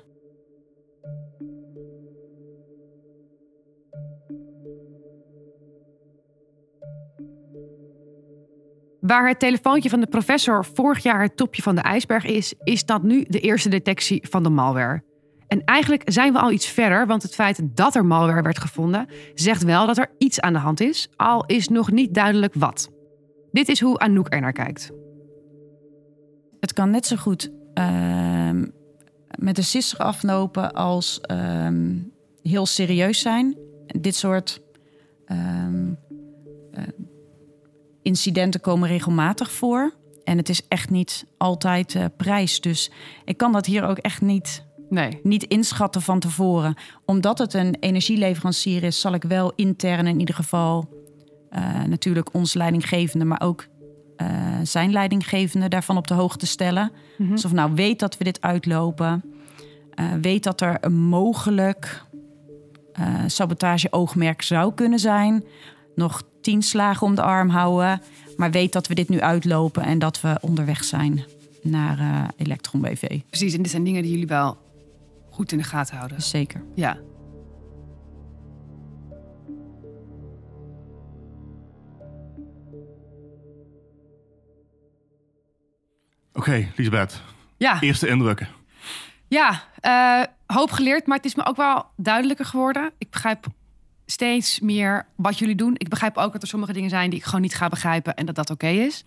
Waar 9.07 9.27
het 9.27 9.39
telefoontje 9.39 9.89
van 9.89 9.99
de 9.99 10.07
professor 10.07 10.65
vorig 10.65 11.03
jaar 11.03 11.21
het 11.21 11.37
topje 11.37 11.61
van 11.61 11.75
de 11.75 11.81
ijsberg 11.81 12.25
is, 12.25 12.53
is 12.63 12.85
dat 12.85 13.03
nu 13.03 13.25
de 13.27 13.39
eerste 13.39 13.69
detectie 13.69 14.27
van 14.29 14.43
de 14.43 14.49
malware. 14.49 15.03
En 15.47 15.63
eigenlijk 15.63 16.01
zijn 16.05 16.33
we 16.33 16.39
al 16.39 16.51
iets 16.51 16.67
verder, 16.67 17.07
want 17.07 17.23
het 17.23 17.35
feit 17.35 17.59
dat 17.63 17.95
er 17.95 18.05
malware 18.05 18.41
werd 18.41 18.59
gevonden, 18.59 19.07
zegt 19.33 19.63
wel 19.63 19.87
dat 19.87 19.97
er 19.97 20.11
iets 20.17 20.41
aan 20.41 20.53
de 20.53 20.59
hand 20.59 20.79
is, 20.79 21.09
al 21.15 21.45
is 21.45 21.67
nog 21.67 21.91
niet 21.91 22.13
duidelijk 22.13 22.53
wat. 22.53 22.89
Dit 23.51 23.69
is 23.69 23.81
hoe 23.81 23.99
Anouk 23.99 24.33
er 24.33 24.41
naar 24.41 24.53
kijkt. 24.53 24.91
Het 26.59 26.73
kan 26.73 26.89
net 26.89 27.05
zo 27.05 27.15
goed 27.15 27.51
ehm, 27.73 28.65
met 29.39 29.57
een 29.57 29.63
sisser 29.63 29.99
aflopen 29.99 30.73
als 30.73 31.19
ehm, 31.21 31.95
heel 32.41 32.65
serieus 32.65 33.19
zijn. 33.19 33.57
Dit 33.87 34.15
soort 34.15 34.61
ehm, 35.25 35.39
eh, 35.39 35.66
incidenten 38.07 38.61
komen 38.61 38.89
regelmatig 38.89 39.51
voor. 39.51 39.93
En 40.23 40.37
het 40.37 40.49
is 40.49 40.67
echt 40.67 40.89
niet 40.89 41.25
altijd 41.37 41.93
uh, 41.93 42.05
prijs. 42.17 42.61
Dus 42.61 42.91
ik 43.25 43.37
kan 43.37 43.51
dat 43.51 43.65
hier 43.65 43.83
ook 43.83 43.97
echt 43.97 44.21
niet, 44.21 44.65
Nee. 44.89 45.19
niet 45.23 45.43
inschatten 45.43 46.01
van 46.01 46.19
tevoren. 46.19 46.75
Omdat 47.05 47.37
het 47.37 47.53
een 47.53 47.75
energieleverancier 47.79 48.83
is, 48.83 48.99
zal 48.99 49.13
ik 49.13 49.23
wel 49.23 49.51
intern 49.55 50.07
in 50.07 50.19
ieder 50.19 50.35
geval 50.35 50.89
uh, 51.51 51.83
natuurlijk 51.83 52.33
ons 52.33 52.53
leidinggevende, 52.53 53.25
maar 53.25 53.41
ook 53.41 53.65
uh, 54.17 54.27
zijn 54.63 54.91
leidinggevende 54.91 55.67
daarvan 55.67 55.97
op 55.97 56.07
de 56.07 56.13
hoogte 56.13 56.45
stellen. 56.45 56.91
Mm-hmm. 57.17 57.35
Dus 57.35 57.45
of 57.45 57.51
nou 57.51 57.71
weet 57.73 57.99
dat 57.99 58.17
we 58.17 58.23
dit 58.23 58.41
uitlopen, 58.41 59.23
weet 60.21 60.43
dat 60.43 60.61
er 60.61 60.77
een 60.81 60.99
mogelijk 60.99 62.05
sabotage-oogmerk 63.27 64.41
zou 64.41 64.73
kunnen 64.73 64.99
zijn. 64.99 65.43
Nog 65.95 66.21
tien 66.47 66.61
slagen 66.61 67.07
om 67.07 67.15
de 67.15 67.21
arm 67.21 67.49
houden, 67.49 68.01
maar 68.37 68.51
weet 68.51 68.73
dat 68.73 68.87
we 68.87 68.93
dit 68.93 69.09
nu 69.09 69.21
uitlopen 69.21 69.83
en 69.83 69.99
dat 69.99 70.21
we 70.21 70.37
onderweg 70.41 70.83
zijn 70.83 71.23
naar 71.61 72.29
Electron 72.37 72.81
BV. 72.81 73.19
Precies, 73.29 73.53
en 73.53 73.61
dit 73.61 73.71
zijn 73.71 73.83
dingen 73.83 74.01
die 74.01 74.11
jullie 74.11 74.27
wel 74.27 74.57
goed 75.29 75.51
in 75.51 75.57
de 75.57 75.63
gaten 75.63 75.95
houden. 75.95 76.21
Zeker. 76.21 76.63
Ja. 76.75 76.97
Oké, 86.33 86.49
okay, 86.49 86.71
Lisbeth. 86.75 87.21
Ja. 87.57 87.81
Eerste 87.81 88.07
indrukken. 88.07 88.47
Ja, 89.27 89.63
uh, 89.81 90.23
hoop 90.45 90.71
geleerd, 90.71 91.07
maar 91.07 91.17
het 91.17 91.25
is 91.25 91.35
me 91.35 91.45
ook 91.45 91.57
wel 91.57 91.85
duidelijker 91.95 92.45
geworden. 92.45 92.91
Ik 92.97 93.09
begrijp 93.09 93.45
steeds 94.09 94.59
meer 94.59 95.05
wat 95.15 95.39
jullie 95.39 95.55
doen. 95.55 95.73
Ik 95.77 95.89
begrijp 95.89 96.17
ook 96.17 96.31
dat 96.31 96.41
er 96.41 96.47
sommige 96.47 96.73
dingen 96.73 96.89
zijn 96.89 97.09
die 97.09 97.19
ik 97.19 97.25
gewoon 97.25 97.41
niet 97.41 97.55
ga 97.55 97.67
begrijpen 97.67 98.15
en 98.15 98.25
dat 98.25 98.35
dat 98.35 98.49
oké 98.49 98.65
okay 98.65 98.85
is. 98.85 99.05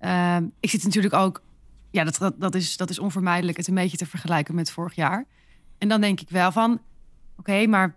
Uh, 0.00 0.36
ik 0.60 0.70
zit 0.70 0.84
natuurlijk 0.84 1.14
ook, 1.14 1.42
ja, 1.90 2.04
dat, 2.04 2.16
dat, 2.18 2.40
dat, 2.40 2.54
is, 2.54 2.76
dat 2.76 2.90
is 2.90 2.98
onvermijdelijk, 2.98 3.56
het 3.56 3.68
een 3.68 3.74
beetje 3.74 3.96
te 3.96 4.06
vergelijken 4.06 4.54
met 4.54 4.70
vorig 4.70 4.94
jaar. 4.94 5.24
En 5.78 5.88
dan 5.88 6.00
denk 6.00 6.20
ik 6.20 6.30
wel 6.30 6.52
van, 6.52 6.72
oké, 6.72 6.80
okay, 7.36 7.64
maar 7.64 7.94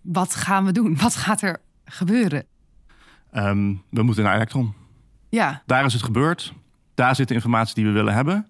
wat 0.00 0.34
gaan 0.34 0.64
we 0.64 0.72
doen? 0.72 0.96
Wat 0.96 1.16
gaat 1.16 1.42
er 1.42 1.60
gebeuren? 1.84 2.44
Um, 3.34 3.82
we 3.90 4.02
moeten 4.02 4.24
naar 4.24 4.34
Electron. 4.34 4.74
Ja. 5.28 5.62
Daar 5.66 5.84
is 5.84 5.92
het 5.92 6.02
gebeurd. 6.02 6.52
Daar 6.94 7.16
zit 7.16 7.28
de 7.28 7.34
informatie 7.34 7.74
die 7.74 7.84
we 7.84 7.90
willen 7.90 8.14
hebben. 8.14 8.46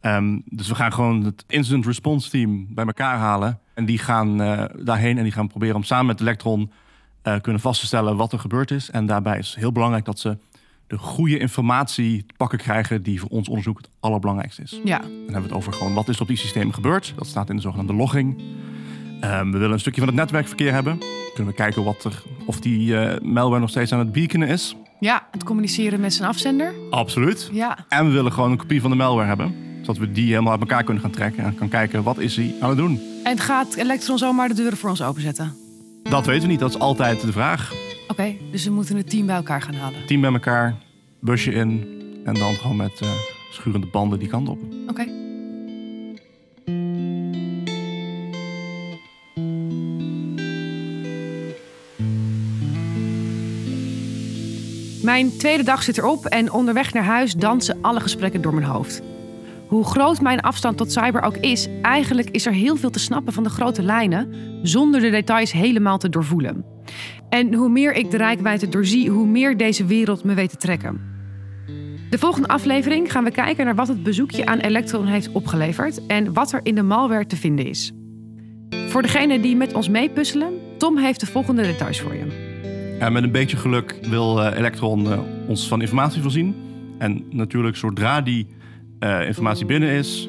Um, 0.00 0.42
dus 0.44 0.68
we 0.68 0.74
gaan 0.74 0.92
gewoon 0.92 1.24
het 1.24 1.44
incident 1.46 1.86
response 1.86 2.30
team 2.30 2.74
bij 2.74 2.86
elkaar 2.86 3.18
halen. 3.18 3.60
En 3.76 3.84
die 3.84 3.98
gaan 3.98 4.42
uh, 4.42 4.64
daarheen 4.78 5.16
en 5.16 5.22
die 5.22 5.32
gaan 5.32 5.48
proberen 5.48 5.76
om 5.76 5.82
samen 5.82 6.06
met 6.06 6.20
Electron 6.20 6.70
uh, 7.22 7.34
kunnen 7.40 7.62
vast 7.62 7.80
te 7.80 7.86
stellen 7.86 8.16
wat 8.16 8.32
er 8.32 8.38
gebeurd 8.38 8.70
is. 8.70 8.90
En 8.90 9.06
daarbij 9.06 9.38
is 9.38 9.48
het 9.48 9.58
heel 9.58 9.72
belangrijk 9.72 10.04
dat 10.04 10.18
ze 10.18 10.38
de 10.86 10.98
goede 10.98 11.38
informatie 11.38 12.24
te 12.26 12.34
pakken 12.36 12.58
krijgen 12.58 13.02
die 13.02 13.20
voor 13.20 13.28
ons 13.28 13.48
onderzoek 13.48 13.76
het 13.76 13.88
allerbelangrijkste 14.00 14.62
is. 14.62 14.80
Ja. 14.84 14.98
Dan 14.98 15.10
hebben 15.10 15.34
we 15.34 15.42
het 15.42 15.52
over 15.52 15.72
gewoon 15.72 15.94
wat 15.94 16.08
is 16.08 16.20
op 16.20 16.28
die 16.28 16.36
systemen 16.36 16.74
gebeurd. 16.74 17.12
Dat 17.16 17.26
staat 17.26 17.50
in 17.50 17.56
de 17.56 17.62
zogenaamde 17.62 17.94
logging. 17.94 18.42
Um, 19.24 19.52
we 19.52 19.58
willen 19.58 19.72
een 19.72 19.80
stukje 19.80 20.00
van 20.00 20.08
het 20.08 20.18
netwerkverkeer 20.18 20.72
hebben. 20.72 20.98
Kunnen 21.34 21.52
we 21.52 21.58
kijken 21.58 21.84
wat 21.84 22.04
er, 22.04 22.22
of 22.46 22.60
die 22.60 22.88
uh, 22.88 23.18
malware 23.22 23.60
nog 23.60 23.70
steeds 23.70 23.92
aan 23.92 23.98
het 23.98 24.12
beaconen 24.12 24.48
is. 24.48 24.76
Ja, 25.00 25.26
het 25.30 25.44
communiceren 25.44 26.00
met 26.00 26.14
zijn 26.14 26.28
afzender. 26.28 26.74
Absoluut. 26.90 27.50
Ja. 27.52 27.78
En 27.88 28.06
we 28.06 28.12
willen 28.12 28.32
gewoon 28.32 28.50
een 28.50 28.56
kopie 28.56 28.80
van 28.80 28.90
de 28.90 28.96
malware 28.96 29.28
hebben. 29.28 29.54
Zodat 29.80 29.96
we 29.96 30.12
die 30.12 30.28
helemaal 30.28 30.52
uit 30.52 30.60
elkaar 30.60 30.84
kunnen 30.84 31.02
gaan 31.02 31.10
trekken. 31.10 31.44
En 31.44 31.54
kan 31.54 31.68
kijken, 31.68 32.02
wat 32.02 32.18
is 32.18 32.36
hij 32.36 32.54
aan 32.60 32.68
het 32.68 32.78
doen? 32.78 33.00
En 33.26 33.38
gaat 33.38 33.74
Electron 33.74 34.18
zomaar 34.18 34.48
de 34.48 34.54
deuren 34.54 34.78
voor 34.78 34.90
ons 34.90 35.02
openzetten? 35.02 35.54
Dat 36.02 36.26
weten 36.26 36.42
we 36.42 36.48
niet. 36.48 36.60
Dat 36.60 36.70
is 36.70 36.78
altijd 36.78 37.20
de 37.20 37.32
vraag. 37.32 37.72
Oké, 37.72 38.12
okay, 38.12 38.38
dus 38.50 38.64
we 38.64 38.70
moeten 38.70 38.96
het 38.96 39.10
team 39.10 39.26
bij 39.26 39.36
elkaar 39.36 39.62
gaan 39.62 39.74
halen. 39.74 40.06
Team 40.06 40.20
bij 40.20 40.32
elkaar, 40.32 40.76
busje 41.20 41.52
in. 41.52 41.86
En 42.24 42.34
dan 42.34 42.54
gewoon 42.54 42.76
met 42.76 43.00
uh, 43.02 43.10
schurende 43.50 43.86
banden 43.86 44.18
die 44.18 44.28
kant 44.28 44.48
op. 44.48 44.58
Oké. 44.88 44.90
Okay. 44.90 45.12
Mijn 55.02 55.36
tweede 55.38 55.62
dag 55.62 55.82
zit 55.82 55.98
erop 55.98 56.26
en 56.26 56.52
onderweg 56.52 56.92
naar 56.92 57.04
huis 57.04 57.34
dansen 57.34 57.78
alle 57.80 58.00
gesprekken 58.00 58.42
door 58.42 58.54
mijn 58.54 58.66
hoofd. 58.66 59.02
Hoe 59.68 59.84
groot 59.84 60.20
mijn 60.20 60.40
afstand 60.40 60.76
tot 60.76 60.92
cyber 60.92 61.22
ook 61.22 61.36
is, 61.36 61.68
eigenlijk 61.82 62.30
is 62.30 62.46
er 62.46 62.52
heel 62.52 62.76
veel 62.76 62.90
te 62.90 62.98
snappen 62.98 63.32
van 63.32 63.42
de 63.42 63.50
grote 63.50 63.82
lijnen, 63.82 64.28
zonder 64.62 65.00
de 65.00 65.10
details 65.10 65.52
helemaal 65.52 65.98
te 65.98 66.08
doorvoelen. 66.08 66.64
En 67.28 67.54
hoe 67.54 67.68
meer 67.68 67.92
ik 67.92 68.10
de 68.10 68.16
rijkwijde 68.16 68.68
doorzie, 68.68 69.10
hoe 69.10 69.26
meer 69.26 69.56
deze 69.56 69.84
wereld 69.84 70.24
me 70.24 70.34
weet 70.34 70.50
te 70.50 70.56
trekken. 70.56 71.00
De 72.10 72.18
volgende 72.18 72.48
aflevering 72.48 73.12
gaan 73.12 73.24
we 73.24 73.30
kijken 73.30 73.64
naar 73.64 73.74
wat 73.74 73.88
het 73.88 74.02
bezoekje 74.02 74.46
aan 74.46 74.58
Electron 74.58 75.06
heeft 75.06 75.32
opgeleverd 75.32 76.06
en 76.06 76.32
wat 76.32 76.52
er 76.52 76.60
in 76.62 76.74
de 76.74 76.82
malware 76.82 77.26
te 77.26 77.36
vinden 77.36 77.66
is. 77.66 77.92
Voor 78.88 79.02
degenen 79.02 79.42
die 79.42 79.56
met 79.56 79.74
ons 79.74 79.88
meepuzzelen, 79.88 80.52
Tom 80.78 80.98
heeft 80.98 81.20
de 81.20 81.26
volgende 81.26 81.62
details 81.62 82.00
voor 82.00 82.14
je. 82.14 82.54
En 82.98 83.12
met 83.12 83.22
een 83.22 83.32
beetje 83.32 83.56
geluk 83.56 83.98
wil 84.02 84.38
uh, 84.38 84.58
Electron 84.58 85.04
uh, 85.04 85.18
ons 85.48 85.68
van 85.68 85.80
informatie 85.80 86.22
voorzien. 86.22 86.54
En 86.98 87.24
natuurlijk, 87.30 87.76
zodra 87.76 88.20
die 88.20 88.46
uh, 89.00 89.26
informatie 89.26 89.66
binnen 89.66 89.88
is 89.88 90.28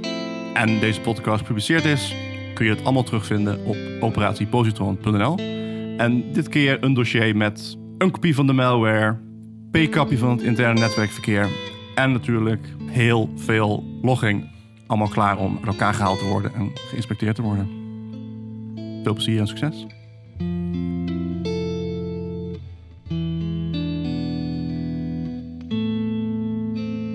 en 0.54 0.80
deze 0.80 1.02
podcast 1.02 1.40
gepubliceerd 1.40 1.86
is, 1.86 2.16
kun 2.54 2.66
je 2.66 2.72
het 2.72 2.84
allemaal 2.84 3.04
terugvinden 3.04 3.66
op 3.66 3.78
operatiepositron.nl. 4.00 5.38
En 5.98 6.32
dit 6.34 6.50
keer 6.50 6.84
een 6.84 6.94
dossier 6.94 7.36
met 7.36 7.78
een 7.98 8.12
kopie 8.12 8.36
van 8.36 8.48
de 8.48 8.54
malware, 8.54 9.18
p-kapje 9.72 10.18
van 10.18 10.30
het 10.30 10.42
interne 10.42 10.80
netwerkverkeer 10.80 11.50
en 11.96 12.12
natuurlijk 12.12 12.68
heel 12.86 13.30
veel 13.36 13.84
logging. 14.02 14.50
Allemaal 14.88 15.08
klaar 15.08 15.38
om 15.38 15.56
uit 15.58 15.68
elkaar 15.68 15.94
gehaald 15.94 16.20
te 16.20 16.26
worden 16.26 16.54
en 16.54 16.72
geïnspecteerd 16.74 17.36
te 17.36 17.42
worden. 17.42 17.70
Veel 19.04 19.14
plezier 19.14 19.40
en 19.40 19.48
succes. 19.48 19.86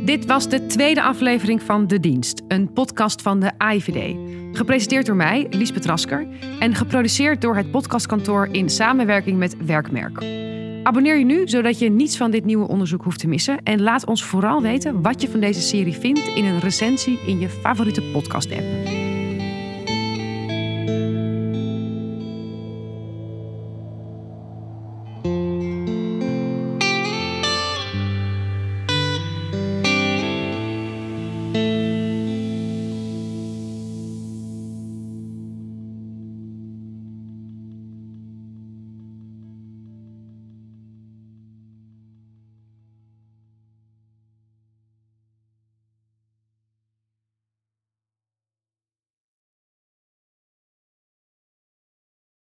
Dit 0.05 0.27
was 0.27 0.49
de 0.49 0.67
tweede 0.67 1.03
aflevering 1.03 1.63
van 1.63 1.87
De 1.87 2.01
Dienst, 2.01 2.43
een 2.49 2.73
podcast 2.73 3.23
van 3.23 3.41
de 3.41 3.51
AIVD. 3.59 4.17
Gepresenteerd 4.53 5.07
door 5.07 5.17
mij, 5.17 5.47
Liesbeth 5.51 5.85
Rasker, 5.85 6.27
en 6.59 6.75
geproduceerd 6.75 7.41
door 7.41 7.57
het 7.57 7.71
podcastkantoor 7.71 8.49
in 8.53 8.71
samenwerking 8.71 9.39
met 9.39 9.57
Werkmerk. 9.67 10.25
Abonneer 10.83 11.19
je 11.19 11.25
nu, 11.25 11.49
zodat 11.49 11.79
je 11.79 11.91
niets 11.91 12.17
van 12.17 12.31
dit 12.31 12.45
nieuwe 12.45 12.69
onderzoek 12.69 13.03
hoeft 13.03 13.19
te 13.19 13.29
missen. 13.29 13.63
En 13.63 13.83
laat 13.83 14.07
ons 14.07 14.25
vooral 14.25 14.63
weten 14.63 15.03
wat 15.03 15.23
je 15.23 15.29
van 15.29 15.41
deze 15.41 15.61
serie 15.61 15.95
vindt 15.95 16.27
in 16.35 16.45
een 16.45 16.61
recensie 16.61 17.19
in 17.27 17.41
je 17.41 17.49
favoriete 17.49 18.03
podcast-app. 18.03 19.02